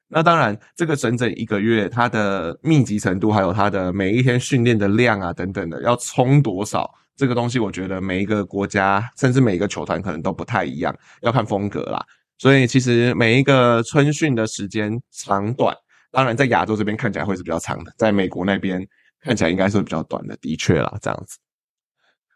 [0.08, 12.04] 那当然，这个整整一个月，它的密集程度，还有它的每一天训练的量啊，等等的，要冲多少，这个东西，我觉得每一个国家，甚至每一个球团可能都不太一样，要看风格啦。
[12.36, 15.74] 所以其实每一个春训的时间长短，
[16.12, 18.86] 当然在亚洲这边看起来会是比较长的，在美国那边
[19.20, 21.38] 看起来应该是比较短的，的确啦，这样子。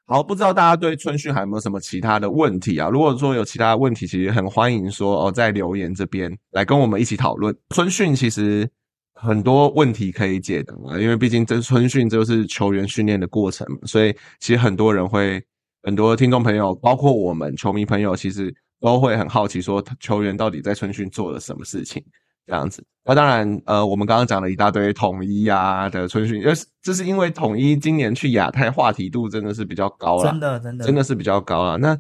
[0.09, 2.89] 好，不知道大家对春训还有没有什么其他的问题啊？
[2.89, 7.53] 如果说有其他的问题，其实很欢迎说哦，在留言这边来跟我们一起讨论。
[7.71, 8.71] 春训其实
[9.15, 15.45] 很多问题可以解答啊，因为毕竟这春训就是球员训练的过程嘛，所以其实很多人会，
[15.83, 22.01] 很多听众朋友，包括我们球迷朋友，其实都会很好奇说球员到底在春训做了什么事情。
[22.47, 31.77] 这样子，那当然，呃，我们刚刚讲了一大堆统一啊的春训，因为这是因为统一今年去亚太话题度真的是比较高了，真的真的真的是比较高了。
[31.79, 31.99] 那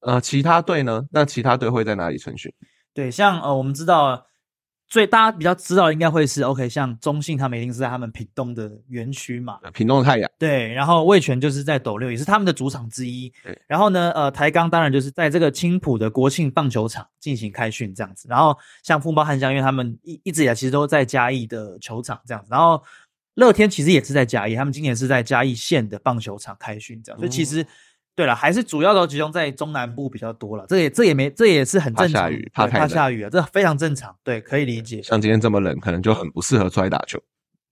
[0.00, 1.02] 呃，其他队呢？
[1.10, 2.52] 那其他队会在哪里春训？
[2.94, 4.24] 对，像呃，我们知道
[4.88, 13.60] 最大家比较知道应该会是 OK，像中信他们一定是在他们屏东的园区嘛，屏东的太阳，对，然后味全就是在斗六，也是他们的主场之一对。
[13.66, 18.26] 然后呢，呃，台钢当然就是在这个青浦的国庆棒球场进行开训这样子。
[18.30, 22.48] 然后像富邦汉江，因为他们一一直以来其实都在嘉义的球场这样子。
[22.50, 22.82] 然后
[23.34, 27.18] 乐天其实也是在嘉义，他们今年是在嘉义县的棒球场开训这样。
[27.18, 27.64] 所以其实、
[28.18, 30.66] 对了，还是主要都集中在中南部比较多了。
[30.68, 35.00] 这也这也没这也是很正常，怕下雨怕太怕下雨啊，这非常正常，对，可以理解。
[35.04, 37.16] 像今天这么冷，可能就很不适合出来打球。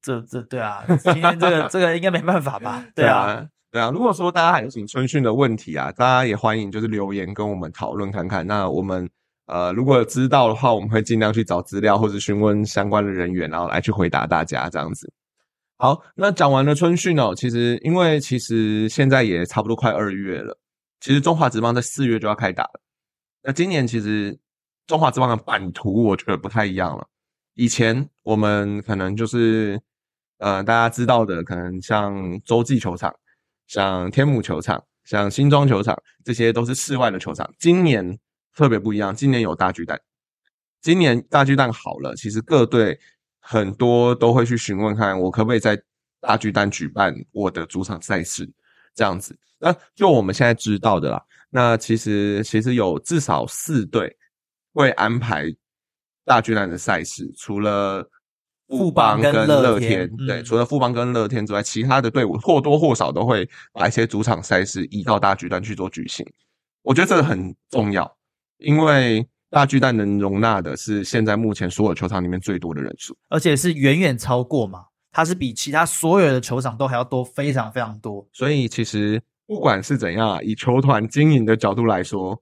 [0.01, 2.87] 这这对啊，今天这个这个应该没办法吧？
[2.95, 3.91] 对啊，，对啊。
[3.91, 8.47] 如果说大家还有什么春训的问题啊，大家也欢迎就是留言跟我们讨论看看。
[8.47, 9.11] 那我们
[9.47, 15.13] 呃如果知道的话，我们会尽量去找资料或者询问相关的人员，然后来去回答大家这样子。
[15.79, 20.59] 好，那讲完了春训哦，其实因为其实现在也差不多快二月了，
[21.01, 22.81] 其实中华职棒在四月就要开打了。
[23.43, 24.39] 那今年其实
[24.87, 27.07] 中华职棒的版图我觉得不太一样了。
[27.55, 29.79] 以前我们可能就是
[30.39, 33.15] 呃大家知道的，可能像洲际球场、
[33.67, 37.53] 像天母球场、像新庄球场，这些都是室外的球场。
[37.59, 38.19] 今年
[38.55, 40.01] 特别不一样，今年有大巨蛋。
[40.81, 42.99] 今年大巨蛋好了，其实各队
[43.49, 45.81] 很多都会去询问看，我可不可以在
[46.21, 48.51] 大巨蛋举办我的主场赛事，
[48.93, 49.39] 这样子。
[49.59, 54.15] 那就我们现在知道的啦，那其实其实有至少四队
[54.75, 55.45] 会安排
[56.25, 58.05] 大巨蛋的赛事，除了
[58.69, 66.27] 富邦跟跟乐乐天天，对，嗯除了富邦跟乐天之外，其他的队伍或多或少都会把一些主场赛事移到大巨蛋去做举行。
[66.83, 68.17] 我觉得这个很重要，
[68.59, 73.17] 因为大巨蛋能容纳的是现在目前所有球场里面最多的人数。
[73.29, 78.27] 而且是远远超过嘛，它是比其他所有的球场都还要多，非常非常多。
[78.33, 82.41] 所以其实不管是怎样啊，以球团经营的角度来说，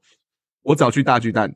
[0.62, 1.55] 我只要去大巨蛋，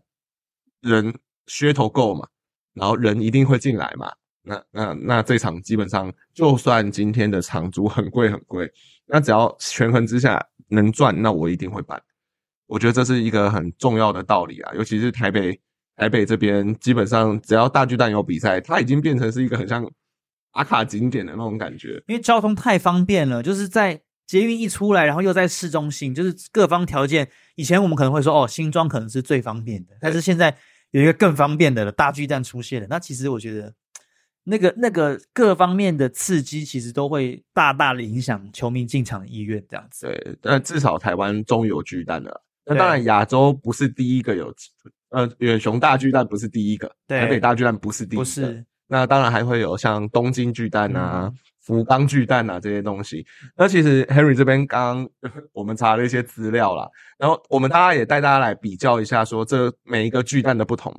[0.83, 1.15] 人
[1.47, 2.29] 噱头够嘛，
[2.75, 8.71] 然后人一定会进来嘛，那那那这场基本上，就算今天的场租很贵很贵，
[9.07, 12.01] 那只要权衡之下能赚，那我一定会办。
[12.69, 15.59] 我觉得这是一个很重要的道理啊，尤其是台北
[15.97, 19.91] 台北这边，基本上只要大巨蛋有比赛，它已经变成是一个很像
[20.53, 22.01] 打卡景点的那种感觉。
[22.07, 27.29] 因为交通太方便了，就是在捷运一出来，然后又在市中心，就是各方条件。
[27.57, 30.57] 以前我们可能会说，哦，新庄可能是最方便的，但是现在
[30.91, 32.87] 有一个更方便的了，大巨蛋出现了。
[32.91, 33.73] 那其实我觉得，
[34.45, 40.07] 那个那个各方面的刺激，其实都会大大的影响球迷进场的意愿，这样子。
[40.07, 42.45] 对，但至少台湾终于有巨蛋了。
[42.69, 44.55] 那当然，亚洲不是第一个有，
[45.11, 48.23] 呃，远雄大巨蛋不是第一个，台北大巨蛋不是第一个。
[48.23, 48.65] 不是。
[48.87, 51.33] 那当然还会有像东京巨蛋啊。
[51.61, 53.27] 福冈巨蛋啊，这些东西。
[53.55, 55.07] 那其实 Henry 这边刚
[55.53, 60.99] 我们查了一些资料啦，然后我们大家也带大家来比较一下，说这每一个巨蛋的不同。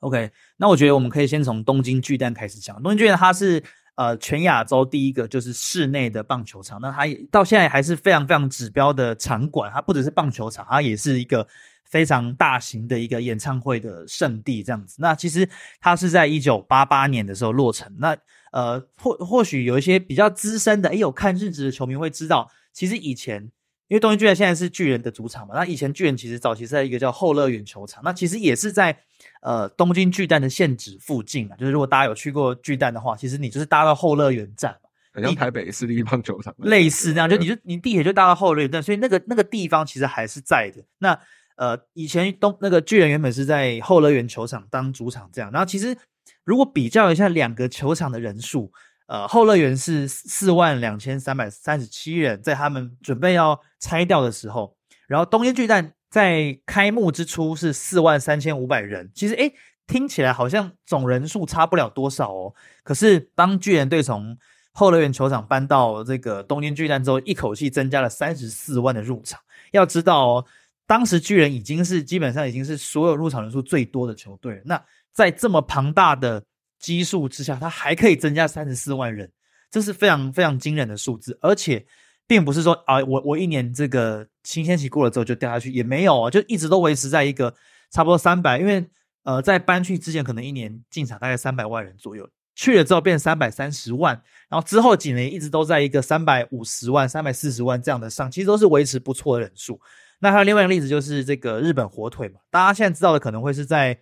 [0.00, 2.82] OK，那我觉得我们可以先从东京巨蛋开始讲。
[2.82, 3.62] 东京巨蛋它是
[3.96, 9.70] 呃全亚洲第一个就是室内的棒球场，那它也到现在还是非常非常指标的场馆。
[9.74, 11.46] 它不只是棒球场，它也是一个
[11.84, 14.96] 非常大型的一个演唱会的圣地这样子。
[15.00, 15.48] 那其实
[15.80, 17.92] 它是在一九八八年的时候落成。
[17.98, 18.16] 那
[18.52, 23.42] 呃，或或许有一些比较资深的，也有看日职的球迷会知道，其实以前
[23.88, 28.98] 因为东京巨人现在是巨人的主场嘛，那以前巨人其实早期是在一个叫后乐园球场，那其实也是在
[29.46, 31.56] 呃东京巨蛋的现址附近啊。
[31.56, 40.82] 就是如果大家有去过巨蛋的话，其实你就是搭到后乐园站嘛，像台北市立棒球场类似那样，就你就你地铁就搭到后乐园站，所以那个那个地方其实还是在的。
[40.98, 41.18] 那
[41.56, 45.96] 呃，以前东那个巨人原本是在后乐园球场当主场这样，然后其实。
[46.42, 48.70] 如果比较一下两个球场的人数，
[49.08, 54.76] 呃，后乐园是四万两千三百三十七人，在他们准备要拆掉的时候，
[55.08, 59.10] 然后东京巨蛋在开幕之初是四万三千五百人。
[59.14, 59.52] 其实，诶，
[59.86, 62.54] 听起来好像总人数差不了多少哦。
[62.82, 64.34] 可是，当巨人队从
[64.72, 69.38] 后乐园球场搬到这个东京巨蛋之后，一口气增加了三十四万的入场。
[69.72, 70.46] 要知道哦，
[70.86, 74.62] 当时巨人已经是基本上已经是所有入场人数最多的球队。
[74.64, 76.42] 那在这么庞大的
[76.78, 79.30] 基数之下，它还可以增加三十四万人，
[79.70, 81.38] 这是非常非常惊人的数字。
[81.42, 81.84] 而且，
[82.26, 87.54] 并不是说啊，我我一年这个新鲜期过了之后就掉下去，也没有啊，就一直都维持在一个
[87.90, 88.58] 差不多三百。
[88.58, 88.84] 因为
[89.24, 99.80] 呃，在搬去之前，可能一年进场大概三百万人左右，去了之后变三百三十万，然后之后几年一直都在一个三百五十万、三百四十万这样的上，其实都是维持不错的人数。
[100.20, 103.98] 那还有另外一个例子就是这个日本火腿嘛，大家现在知道的可能会是在。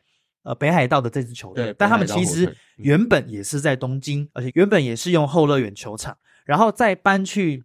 [0.47, 7.65] 呃，北海道的这支球队，但他们其实原本也是在东京，而且原本也是用后乐园球场，然后再搬去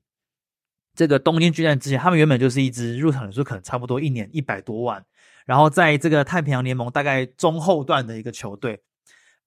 [1.00, 5.02] 这个东京巨蛋之前，他们原本就是一支入场人数可能差不多一年一百多万，
[5.46, 8.78] 然后在这个太平洋联盟大概中后段的一个球队，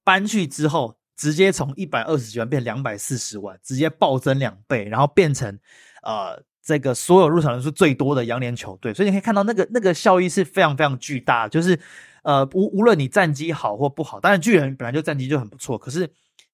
[0.02, 5.58] 搬去之后，直接从一百二十几万变两百四十万，直接暴增两倍，然后变成
[6.02, 11.78] 呃这个所有入场人数最多的洋联球队，所以你可以看到那个那个效益是非常非常巨大，就是。
[12.22, 15.76] 呃，无无论你战绩好或不好，当然巨人本来就战绩就很不错。
[15.76, 16.08] 可是，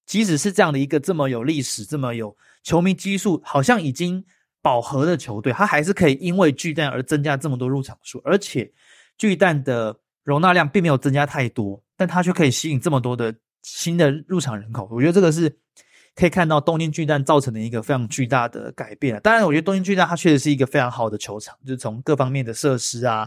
[0.06, 4.24] 即使是这样的一个这么有历史、这么有球迷基数，好像已经
[4.68, 8.70] 饱和的球队，它还是可以因为巨蛋而增加这么多入场数，而且
[9.16, 14.86] 巨蛋的容纳量并没有增加太多，但它却可以吸引这么多的新的入场人口。
[14.92, 15.48] 我觉得这个是
[16.14, 19.18] 可以看到东京巨蛋造成的一个非常巨大的改变。
[19.22, 23.26] 当然，我觉得东京巨蛋它确实是一个非常好的球场，就是从各方面的设施啊，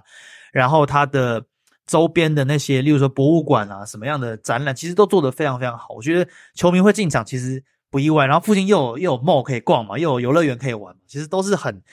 [0.54, 1.44] 然后它的。
[1.88, 5.94] 周边的那些，例如说博物馆啊，什么样的展览，其实都做得非常非常好。
[5.94, 8.26] 我觉得球迷会进场其实不意外。
[8.26, 11.84] 然后附近又有又有 mall 可以逛嘛，又有游乐园可以玩，其实都是很，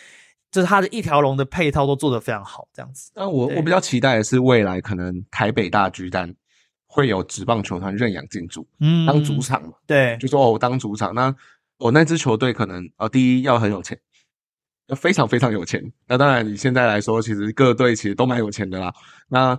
[0.50, 3.11] 就是它的一条龙的配套都做得非常好，这样子。
[3.14, 6.34] 那我我比较期待的是未来可能台北大巨蛋
[6.87, 9.74] 会有职棒球团认养进驻，嗯，当主场嘛。
[9.87, 11.34] 对，就说哦，当主场，那
[11.78, 14.00] 我那支球队可能呃，第一要很有钱，
[14.87, 15.92] 要非常非常有钱。
[16.06, 18.92] 那当然，你现在来说，其实各队其实都蛮有钱的啦。
[19.28, 19.58] 那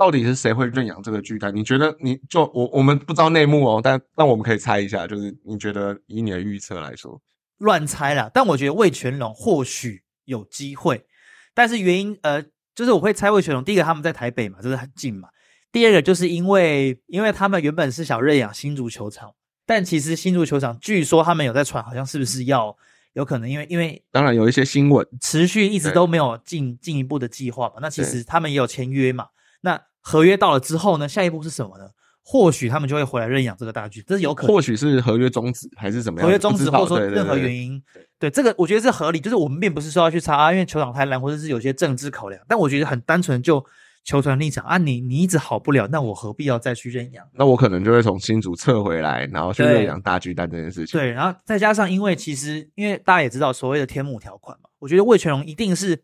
[0.00, 1.54] 到底是谁会认养这个巨蛋？
[1.54, 1.94] 你觉得？
[2.00, 7.20] 你就我我们不知道内幕哦，但但我们可以猜一下，就是你觉得以你的预测来说，
[7.58, 8.30] 乱猜啦。
[8.32, 11.04] 但我觉得魏全龙或许有机会，
[11.52, 12.42] 但是原因呃，
[12.74, 13.62] 就是我会猜魏全龙。
[13.62, 15.28] 第一个他们在台北嘛，就是很近嘛。
[15.70, 19.34] 第二个就是因为因为他们原本是想认养新足球场，
[19.66, 22.74] 但其实新足球场据说他们有在传，好像是不是要
[23.12, 23.46] 有可能？
[23.50, 27.74] 因为因为当然有一些新闻持续一直都没有进进一步的计划嘛。
[27.82, 29.26] 那其实他们也有签约嘛。
[29.60, 31.08] 那合约到了之后呢？
[31.08, 31.84] 下一步是什么呢？
[32.22, 34.54] 或许他们就会回来认养这个大巨，这是有可能。
[34.54, 36.26] 或许是合约终止，还是怎么样？
[36.26, 37.82] 合约终止，或者说任何原因，
[38.20, 39.18] 对这个我觉得是合理。
[39.18, 42.40] 就是我们并不是说要去查啊，因为球场太烂，或者是有些政治考量。
[42.46, 43.64] 但我觉得很单纯，就
[44.04, 47.26] 球团立场啊，你你一直好不了，那我何必要再去认养？
[47.32, 51.00] 那我可能就会从新竹撤回来，然后去认养大巨蛋这件事情。
[51.00, 56.00] 对，然后再加上，因为其实因为大家也知道所谓的天母条款嘛，我觉得魏全龙一定是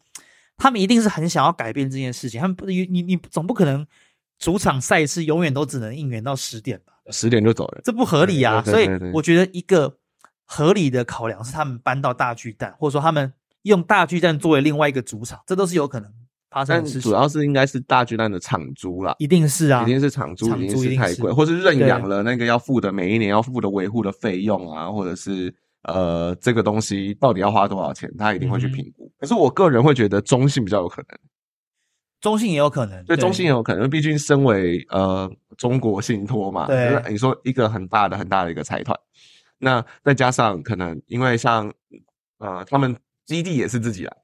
[0.57, 3.87] 他们一定是很想要改变这件事情，他们不你你你总不可能
[4.39, 6.95] 主场赛事永远都只能应援到十点吧？
[7.11, 7.81] 十点就走了。
[7.85, 8.63] 这不合理啊！
[8.65, 9.97] 所以我觉得一个
[10.45, 13.33] 合理的考量是他们搬到大巨蛋，或者说他们
[13.63, 16.11] 用大巨蛋作为另外一个主场，这都是有可能
[16.51, 17.03] 发生但的事情。
[17.03, 25.55] 主要是应该是大巨蛋的场租啦，一定是啊，一定是场租，场租一定是太贵，或是认养了那个要付的每一年要付的维护的费用啊，或者是
[25.87, 29.11] 呃这个东西到底要花多少钱，他一定会去评估。
[29.19, 31.19] 可是我个人会觉得中信比较有可能，
[32.21, 38.99] 中信也有可能，对中信也有可能，毕竟身为呃中国信托嘛，对就是你说一个很大的很大的一个财团，
[39.59, 41.73] 那再加上可能因为像
[42.39, 44.17] 呃他们基地也是自己来，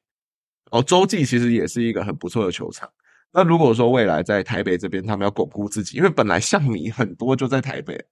[0.71, 2.91] 哦洲际其实也是一个很不错的球场。
[3.35, 8.05] 那如果说未来在台北这边他们要巩固自己，因为本来像你很多就在台北，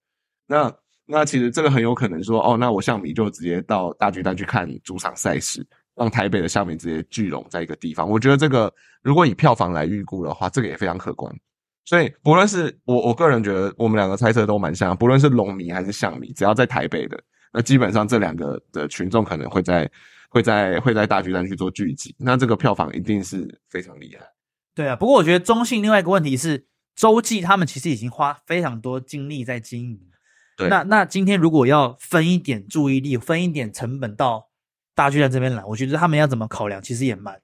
[0.47, 0.73] 那
[1.11, 8.09] 那其实这个很有可能说哦，那我象迷就直接到大巨蛋去看主场赛事，让台北的象迷直接聚拢在一个地方。
[8.09, 11.35] 我觉得这个如果以票房来预估的话，这个也非常可观。
[11.85, 17.21] 所以不论是我我个人觉得我们两个猜测都蛮像，不论是龙迷还是象迷，只要在台北的，
[17.53, 19.91] 那基本上这两个的群众可能会在
[20.29, 24.25] 会在会在大巨蛋去做聚集，那这个票房一定是非常厉害。
[24.77, 30.01] 对啊，不过我觉得中信另外一个问题是，洲际他们其实已经花非常多精力在经营。
[30.61, 34.49] 对那那今天如果要分一点注意力，分一点成本到
[34.95, 37.41] 大巨蛋这边来，我觉得他们要怎么考量，其实也蛮，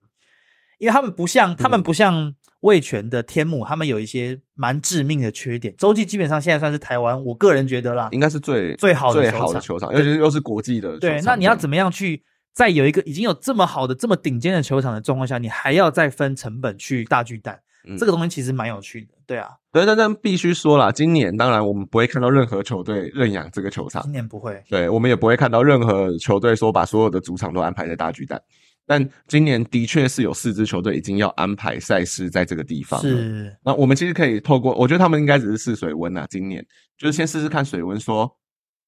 [0.78, 5.74] 因为他们不像他们不像味全的天母，他们有一些蛮致命的缺点。
[5.76, 11.00] 洲际基本上现在算是台湾，我个人觉得啦，应该是最最好的最球场好的球场，尤其是又是国际的球场。
[11.00, 17.60] 对，那你要怎么样去在有一个已经有这么好的、这么顶尖的球场的状况下，你还要再分成本去大巨蛋？
[17.87, 28.41] 嗯这个东西其实蛮有趣的，对啊，对，但但必须说啦，今年当然我们不会看到任何球队认养这个球场今，年不会，对我们也不会看到任何球队说把所有的主场都安排在大巨蛋。
[28.89, 33.09] 但今年的确是有四支球队已经要安排赛事在这个地方了。
[33.09, 36.24] 是那我们其实可以透过，我觉得他们应该只是试水温啊。
[36.30, 36.64] 今年
[36.97, 38.32] 就是先试试看水温说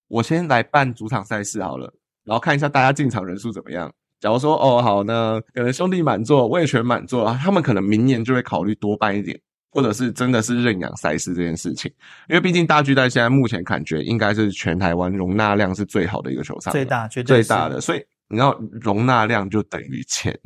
[0.06, 1.92] 我先来办主场赛事好了，
[2.22, 3.92] 然后看一下大家进场人数怎么样。
[4.20, 9.38] 假如说哦好，那可能兄弟满座，我也全满座啊，他们可能明年就会考虑多办一点，
[9.70, 11.92] 或者是真的是认养赛事这件事情。
[12.28, 20.36] 因为毕竟大巨蛋现在目前感觉应该是全台湾容纳量是最好的一个球场，最大，绝对最大的，所以你知道容纳量就等于钱，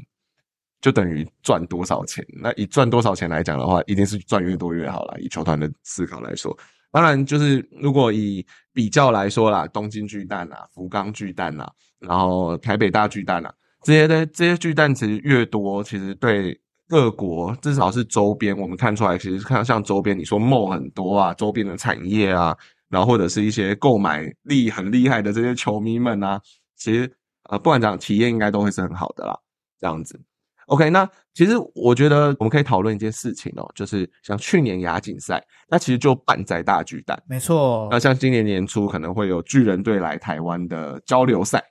[0.81, 2.23] 就等于赚多少钱。
[2.43, 5.15] 那以赚多少钱来讲的话，一定是赚越多越好啦。
[5.19, 6.55] 以球团的思考来说，
[6.91, 8.45] 当然就是如果以
[8.75, 13.53] 比较来说啦，东京巨蛋啦、福冈巨蛋啦，然后台北大巨蛋啊，
[13.83, 22.57] 这些的这些巨蛋其实越多，其实对各国至少是周边，我们看出来，其实看像周边，你说梦很多啊，周边的产业啊，
[22.89, 26.41] 然后或者是一些购买力很厉害的这些球迷们啊，
[26.77, 27.11] 其实
[27.51, 29.39] 呃，不管讲体验应该都会是很好的啦，
[29.81, 30.21] 这样子。
[30.67, 37.21] OK，那其实我觉得我们可以讨论一件事情哦，就是像去年亚锦赛，那其实就办在大巨蛋。
[37.27, 41.63] 没错那，像今年年初可能会有巨人队来台湾的交流赛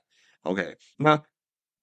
[0.42, 1.18] ，OK，那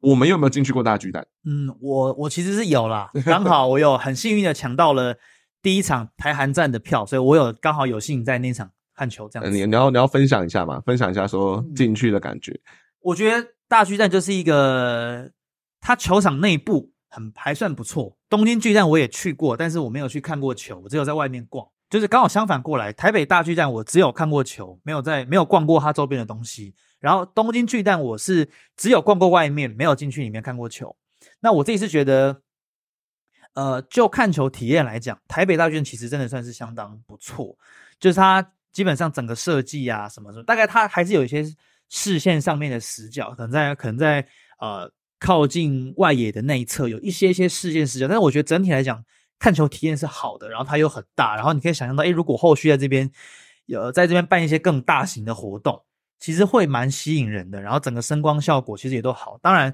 [0.01, 1.25] 我们有没有进去过大巨蛋？
[1.45, 5.15] 嗯，我我其实是有啦，刚好我有很幸运的抢到了
[5.61, 9.57] 第一场台韩战的票，所以我有刚好有幸在那场看球这呃样子。
[9.57, 12.59] 你你要你要分享一下嘛，分享一下说嗯进去的感觉。
[13.01, 15.31] 我觉得大巨蛋就是一个，
[15.79, 18.17] 它球场内部很还算不错。
[18.29, 21.67] 东京巨蛋我也去过，但是我没有去看过球，我只有在外面逛。
[21.89, 26.75] 就是刚好相反过来，台北大巨蛋我只有看过球，没有在没有逛过它周边的东西。
[26.99, 30.95] 然后东京巨蛋我是只有逛过外面，没有进去里面看过球。
[31.39, 32.41] 那我自己是觉得，
[33.53, 37.57] 呃，就看球体验来讲，台北大巨蛋其实真的算是相当不错，
[37.99, 41.43] 就是它基本上整个设计啊什么什么，大概它还是有一些
[41.89, 44.25] 视线上面的死角，可能在可能在
[44.59, 49.03] 呃靠近外野的那一侧有一些些视线死角，但是我觉得整体来讲，
[49.39, 53.09] 看球体验是好的，然后它又很大，然后你可以想象到，哎，如果后续在这边
[53.65, 55.81] 有在这边办一些更大型的活动，
[56.19, 59.73] 其实会蛮吸引人的，然后整个声光效果其实也都好，当然，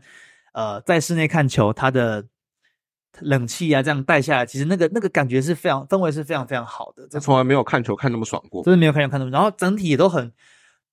[0.54, 2.26] 呃，在室内看球，它的
[3.22, 8.64] 冷气啊这样带下来，其实那个那个感觉是非常氛围是非常非常好的，这从来没有看球看那么爽过。
[8.64, 10.32] 真的没有看球看那么，然后整体也都很，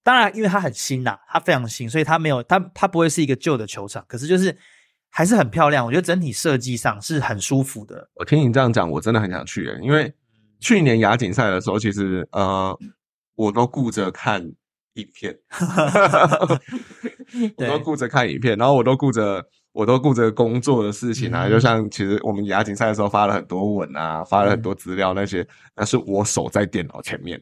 [0.03, 4.57] 当然因为它很新呐、它非常新，所以它没有它它不会是一个旧的球场，可是就是
[5.15, 8.09] 还是很漂亮，我觉得整体设计上是很舒服的。
[8.15, 10.11] 我听你这样讲，我真的很想去耶，因为
[10.59, 12.75] 去年亚锦赛的时候，其实呃，
[13.35, 14.43] 我都顾着看
[14.95, 15.39] 影片，
[17.59, 21.51] 我都顾着看影片，然后我都顾着我都顾着工作的事情啊，嗯。
[21.51, 25.47] 就像其实我们亚锦赛的时候发了很多文啊，发了很多资料那些，
[25.77, 27.39] 那是我守在电脑前面，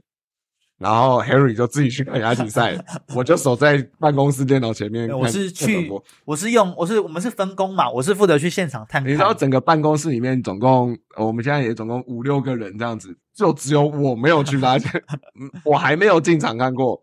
[0.81, 2.75] 然后 Harry 就自己去看亚锦赛，
[3.15, 5.11] 我就守在办公室电脑前面。
[5.11, 5.91] 我是去
[6.25, 9.13] 我是用，我是我们是分工嘛，我是负责去现场探看。
[9.13, 14.91] 你知道整个办公室里面总共，呃我们现在也总共五六个人这样子，就只有我没有去发现，
[15.39, 16.99] 嗯 我还没有进场看过。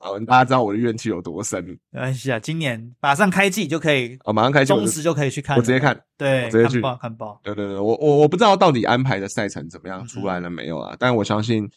[0.00, 1.64] 好，大家知道我的怨气有多深。
[1.90, 5.96] 没关系啊，今年马上开季就可以，哦马上开始，我就中时就可以去看，我直接看。
[6.16, 7.40] 对，我直接去看报看报。
[7.44, 10.96] 对对对，我我我不知道到底安排的赛程怎么样嗯出来了没有啊？
[10.98, 11.68] 但我相信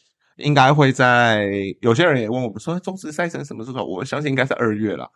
[0.41, 1.49] 应该会在。
[1.81, 3.85] 有些人也问我们说，中职赛程什么时候？
[3.85, 5.09] 我相信应该是二月了，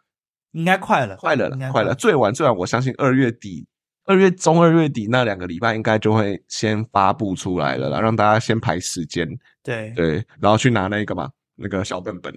[0.52, 3.68] 应该快了，快了应该了，快了，最晚最晚，我相信二月底。
[4.08, 9.28] 二月中、二月底那两个礼拜应该就会先发布出来了啦，让大家先排时间，
[9.64, 12.32] 对对，然后去拿那个嘛，那个小本本，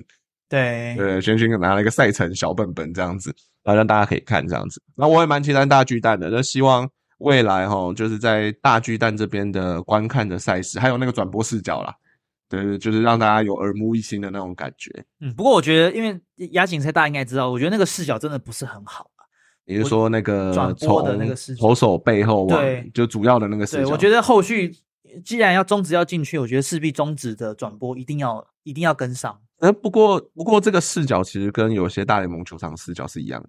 [0.49, 3.31] 对对，先去拿了一个赛程小本本这样子，
[3.63, 4.83] 然后让大家可以看这样子。
[4.97, 11.95] 那我也蛮期待大巨蛋的，就希望未来哈，就是在大巨蛋这边的观看的赛事，还有那个转播视角啦，
[12.49, 15.05] 对对，就是让大家有耳目一新的那种感觉。
[15.21, 16.21] 嗯，不过我觉得，因为
[16.53, 19.25] 亚锦赛大家应该知道，我觉得那个视角真的不是很好啊。
[19.67, 23.91] 你是说那个转播的那个视角投手背后对就主要的那个视对，角？
[23.93, 24.75] 我觉得后续
[25.25, 29.39] 既然要中止要进去，我觉得势必中止的转播一定要一定要跟上。
[29.59, 33.49] 呃，不过不过这个视角其实跟有些大联盟球场视角是一样的，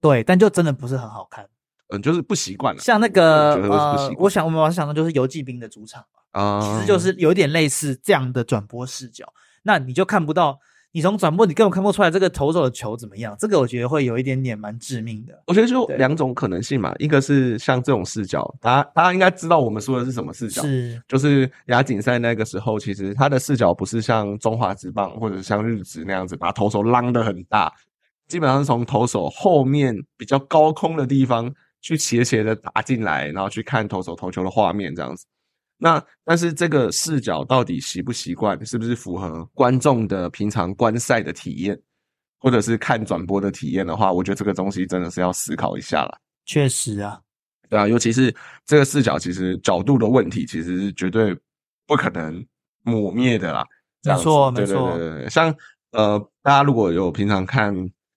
[0.00, 1.46] 对，但就真的不是很好看。
[1.90, 9.26] 嗯、就是不习惯了像那个呃，我想我们要想的就是游击兵的主场嘛，啊，其实就是有点类似这样的转播视角，
[9.62, 10.58] 那你就看不到，
[10.92, 15.42] 你从转播你根本看不出来这个投手的球怎么样，这个我觉得会有一点点蛮致命的。
[15.46, 27.72] 我觉得就两种可能性嘛，一个是像这种视角，大家大家应该知道我们说的是什么视角，是，就是亚锦赛那个时候，其实他的视角不是像中华职棒或者像日职那样子把投手浪得很大，
[28.26, 35.24] 基本上是从投手后面比较高空的地方去斜斜的打进来，然后去看投手投球的画面这样子。
[35.76, 41.80] 那但是这个视角到底习不习惯，是不是符合观众的平常观赛的体验，
[42.40, 46.18] 或者是看转播的体验的话，我觉得这个东西真的是要思考一下了。
[46.46, 47.20] 确实啊，
[47.68, 48.34] 对啊，尤其是
[48.66, 51.36] 这个视角，其实角度的问题，其实是绝对
[51.86, 52.44] 不可能
[52.82, 53.64] 抹灭的啦。
[54.02, 55.54] 没错没错对对对对，像
[55.92, 57.72] 呃，大家如果有平常看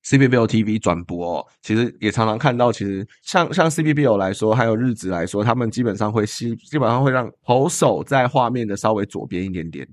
[0.06, 9.88] CBBL TV 转播、哦，其实也常常看到，其实像像 CBBL 来说，还有日职来说，他们基本上会吸基本上会让投手在画面的稍微左边一点点。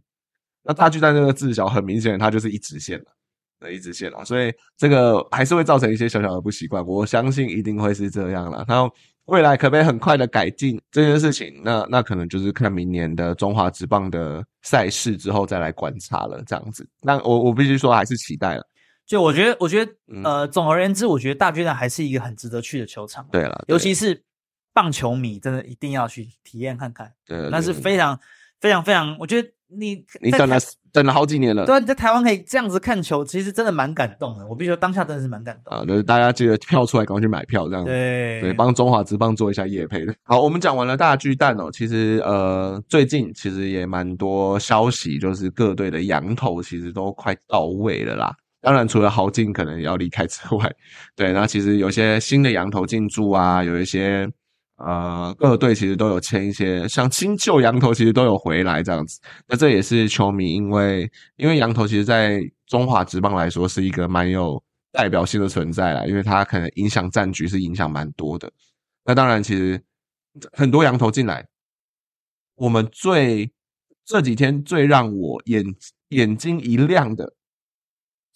[0.65, 3.05] 那大巨蛋这个视角很明显，它就是一直线了。
[3.61, 6.85] 呃，一直线了，所以这个还是会造成一些小小的不习惯。
[6.87, 8.65] 我相信一定会是这样了。
[8.69, 8.89] 然后
[9.25, 11.61] 未来可不可以很快的改进这件事情？
[11.65, 16.41] 那那可能就是看明年的中华职棒的赛事之后再来观察了。
[16.47, 18.65] 这样子，那我我必须说还是期待了。
[19.09, 24.23] 就我觉得，我觉得嗯呃，总而言之，我觉得大巨蛋还是一个很值得去的球场，对了，尤其是
[24.75, 28.21] 棒球迷，真的一定要去体验看看，对那是非常
[28.61, 30.59] 非常非常，我觉得你你等了
[30.93, 31.65] 等了好几年了。
[31.65, 34.47] 对啊，你在台湾可以这样子看球，其实真的蛮感动的。
[34.47, 35.75] 我必须说，当下真的是蛮感动。
[35.75, 37.91] 啊，就是大家记得票出来，赶快去买票，这样子。
[37.91, 40.15] 对对，帮中华职棒做一下业配的。
[40.23, 48.37] 好，我们讲完了大巨蛋哦，其实呃，最近其实也蛮多消息，就是各队的羊头其实都快到位了啦。
[48.69, 50.71] 当然，除了豪进可能也要离开之外，
[51.17, 54.29] 对，那其实有些新的羊头进驻啊，有一些
[54.77, 59.19] 呃各队其实都有签一些，像新旧羊头其实都有回来这样子。
[59.47, 64.63] 那这也是球迷因为因为羊头其实在中华职棒来说是一个蛮有
[64.93, 68.53] 代表性的存在啦，因为它可能影响战局是影响蛮多的。
[69.07, 69.83] 那当然，其实
[70.53, 71.47] 很多羊头进来，
[72.57, 73.51] 我们最
[74.05, 75.65] 这几天最让我眼
[76.11, 77.33] 眼睛一亮的，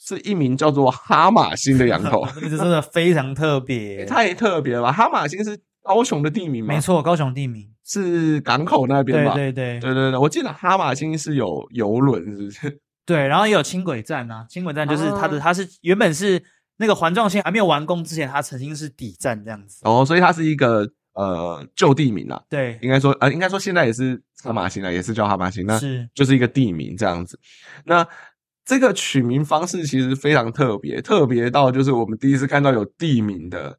[0.05, 4.05] 是一名叫做哈马星的羊头， 这个真的非常特别。
[4.05, 4.91] 太特别了吧？
[4.93, 6.75] 哈马星是高雄的地名吗？
[6.75, 7.69] 没，错，高雄地名。
[7.85, 9.35] 是港口那边对吧？
[9.35, 12.81] 对对对对对，我记得哈马星是有游轮，是不是？
[13.05, 16.43] 对，然后也有轻轨站啊，轻轨站就是它的，啊它是原本是
[16.77, 19.81] 那个环状线还没有完工之前，它曾经是底站这样子。
[19.83, 27.39] 哦，所以它是一个呃旧地名啦，对，应该说呃，应该说现在也是哈马星啦，也是叫哈马星，那是就是一个地名这样子。
[27.85, 28.07] 那
[28.65, 33.79] 这个取名方式其实非常特别，特别到就是我们第一次看到有地名的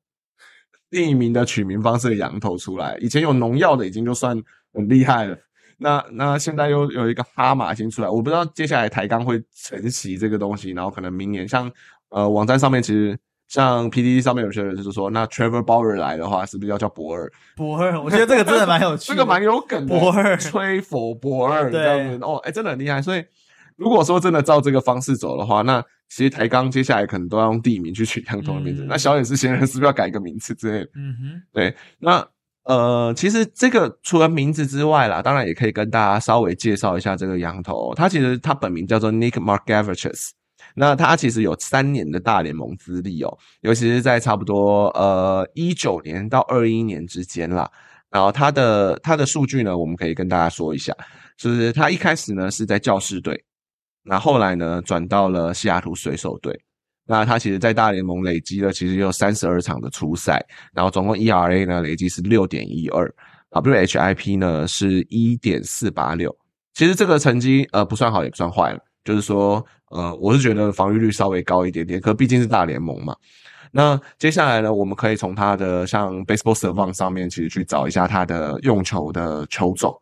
[0.90, 4.38] 地名的取名方式的羊头出来，以前有农药的已经就算
[4.74, 5.38] 很厉害了。
[5.78, 11.70] 那那现在又有一个哈马星出来，我不知道接下来台钢会承袭这个东西，然后可能明年像
[12.10, 13.18] 呃网站上面其实
[13.48, 17.30] 像 PDD 上面有些人就是说，那 Trevor Bauer 来的话，是不是要叫博尔？
[17.56, 23.02] 博尔，我觉得这个真的蛮有趣的， 这个蛮有梗的，博尔吹佛博尔对这样子哦，哎，真的很厉害。
[23.02, 23.26] 所以
[23.76, 28.84] 如果说真的照这个方式走的话，那其实台钢接下来可能都要用地名去取羊头的名字。
[28.84, 30.90] 嗯那小野寺先生是不是要改一个名字之类的？
[30.96, 32.28] 嗯哼，对，那
[32.64, 37.96] 呃，其实这个除了名字之外啦，当然也可以跟大家稍微介绍一下这个羊头哦。
[37.96, 40.30] 他其实他本名叫做 Nick Markavicius，
[40.76, 47.70] 那他其实有三年的大联盟资历哦，尤其是在差不多呃一九年到二一年之间啦。
[48.10, 50.94] 然后他的他的数据呢，我们可以跟大家说一下，
[51.36, 53.44] 就是他一开始呢是在教师队，
[54.04, 56.60] 那后来呢转到了西雅图水手队。
[57.06, 60.42] 那他其实，在大联盟累积了其实有三十二场的初赛，
[60.74, 63.14] 然后总共 ERA 呢累计是六点一二
[63.52, 66.34] ，WHIP 呢是一点四八六。
[66.74, 73.14] 其实这个成绩呃不算好也不算坏了，就是说呃我是觉得防御率稍微高一点点，可毕竟是大联盟嘛。
[73.74, 79.94] 那接下来呢，我们可以从他的像 Baseball Savant 上面其实去找一下他的用球的球种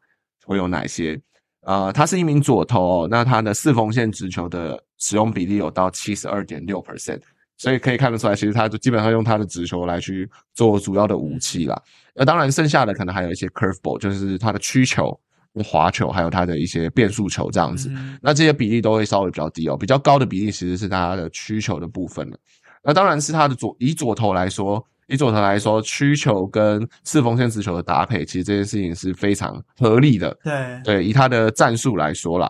[0.45, 1.19] 会有哪些。
[1.61, 7.21] 呃，他是一名左投、哦，那他的四缝线直球的使用比例有到七十二点六 percent，
[7.57, 11.79] 所以可以看得出来，其实他就基本上用他的直球来去做主要的武器啦。
[12.15, 15.17] 那当然，剩下的可能还有一些 curveball，就是他的曲球、
[15.63, 17.89] 滑球，还有他的一些变速球这样子。
[17.91, 22.37] 嗯那这些比例都会稍微比较低哦，比较高的比例其实是他的曲球的部分了。
[22.83, 30.35] 那当然是他的左以左投来说，以左投来说，曲球跟四缝线直球的搭配，其实这件事情是非常合理的。
[30.43, 32.49] 对，对，以他的战术来说啦，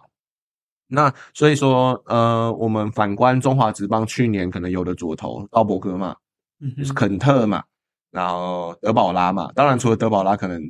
[0.87, 6.15] 那所以说，呃，我们反观中华职棒去年可能有的左投道伯格嘛，
[6.59, 7.63] 嗯就是，肯特嘛，
[8.11, 10.61] 然后德保拉嘛，当然除了德保拉可能。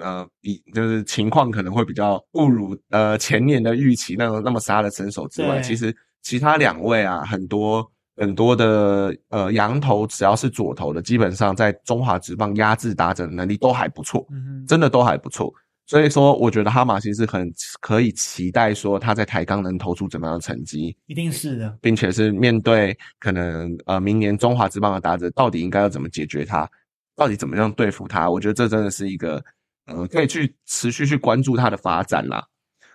[0.00, 14.26] 呃，比就是情况可能会比较不如呃前年的预期那种那么杀的身手之外，其实其他两位啊，很多很多的呃羊头只要是左投的，基本上在中华职棒压制打者的能力都还不错。
[14.30, 15.52] 嗯哼，真的都还不错。
[15.86, 26.66] 所以说，我觉得哈马其实很可以期待说他在台钢能投出怎么样的成绩，一定是的，并且是面对可能呃明年中华职棒的打者，到底应该要怎么解决他，
[27.14, 28.30] 到底怎么样对付他？
[28.30, 29.44] 我觉得这真的是一个
[29.84, 32.42] 呃可以去持续去关注他的发展啦。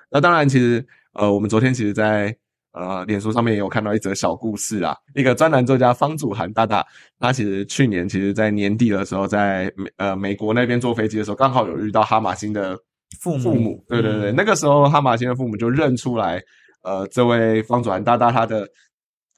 [0.10, 2.36] 那当然，其实呃我们昨天其实在
[2.74, 6.86] 呃脸书上面也有看到一则小故事啊，一个专栏作家方祖涵大大，
[7.20, 12.78] 他其实去年其实在年底的时候，在美呃美国那边坐飞机的时候，刚好有遇到哈马星的
[13.22, 16.40] 父母父母，对对对，嗯那个时候哈马星的父母就认出来，
[16.84, 18.68] 呃，这位方祖涵大大他的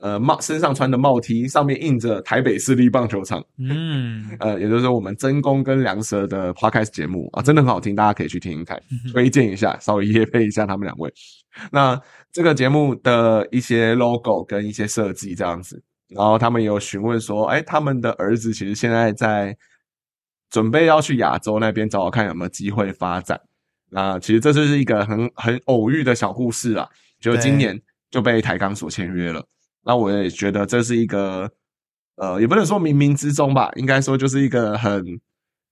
[0.02, 8.78] 呃帽身上穿的帽 T 上面印着台北市立棒球场，嗯， 呃，也就是说我们真公跟梁蛇的 podcast 节目啊，真的很好听，大家可以去听一看，
[9.14, 11.10] 推荐一下，稍微夜配一下他们两位。
[11.72, 12.00] 那
[12.32, 19.58] 这个节目的一些 logo 跟一些设计这样子，然后他们有询问说，哎，他们的儿子其实现在在
[20.50, 23.40] 准备要去亚洲那边找找看有没有机会发展。
[23.90, 26.90] 那其实这就是一个很很偶遇的小故事啦，
[27.20, 29.46] 就今年就被台钢所签约了。
[29.84, 31.52] 那我也觉得这是一个，
[32.16, 35.04] 呃，也不能说冥冥之中吧，应该说就是一个很、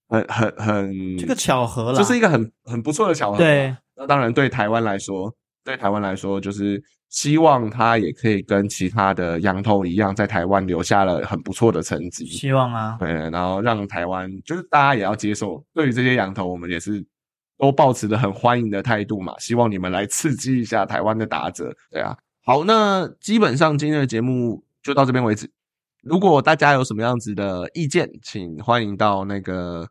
[0.09, 3.37] 很、很、很，这个巧合啦，就是一个很很不错的巧合。
[3.37, 12.25] 对，那当然对台湾来说，对台湾来说，就是希望他也可以跟其他的羊头一样，在台湾留下了很不错的成绩。
[12.25, 17.05] 希望啊，对，然后让台湾就是大家也要接受，对于这些羊头，我们也是
[17.57, 22.17] 都抱持着很欢迎的态度嘛，希望你们来刺激一下台湾的打者，对啊。
[22.45, 25.51] 好，那基本上今天的节目就到这边为止。
[26.01, 29.87] 如果大家有什么样子的意见，请欢迎到那个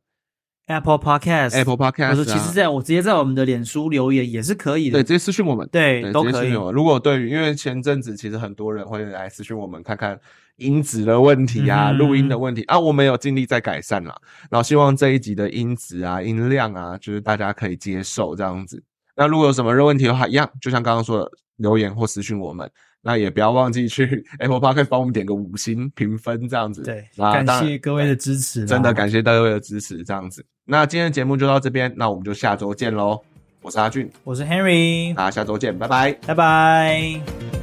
[0.69, 10.19] Apple Podcast Apple Podcast，、其实在我直接在我们的脸书留言也是可以的对的，直接私讯我们，对对，都可以如果对于，因为前阵子其实很多人会来私讯我们，看看
[10.57, 14.15] 音质的问题啊、录、音的问题啊，我们有尽力在改善啦。
[14.51, 18.83] 然后希望这一集的音质啊、音量啊，就是大家可以接受这样子。
[19.17, 22.71] 那如果有什么问题的话，一样就像刚刚说的，留言或私讯我们。
[23.01, 26.83] 那也不要忘记去 Apple Podcast 帮我们点个五星评分，这样子。
[26.83, 30.45] 对，感谢各位的支持，真的感谢各位的支持，这样子。
[30.71, 33.19] 那今天的节目就到这边，那我们就下周见喽。
[33.63, 36.13] 我是阿俊，我是 Henry，大家下周见，拜拜。
[36.27, 37.58] 拜拜。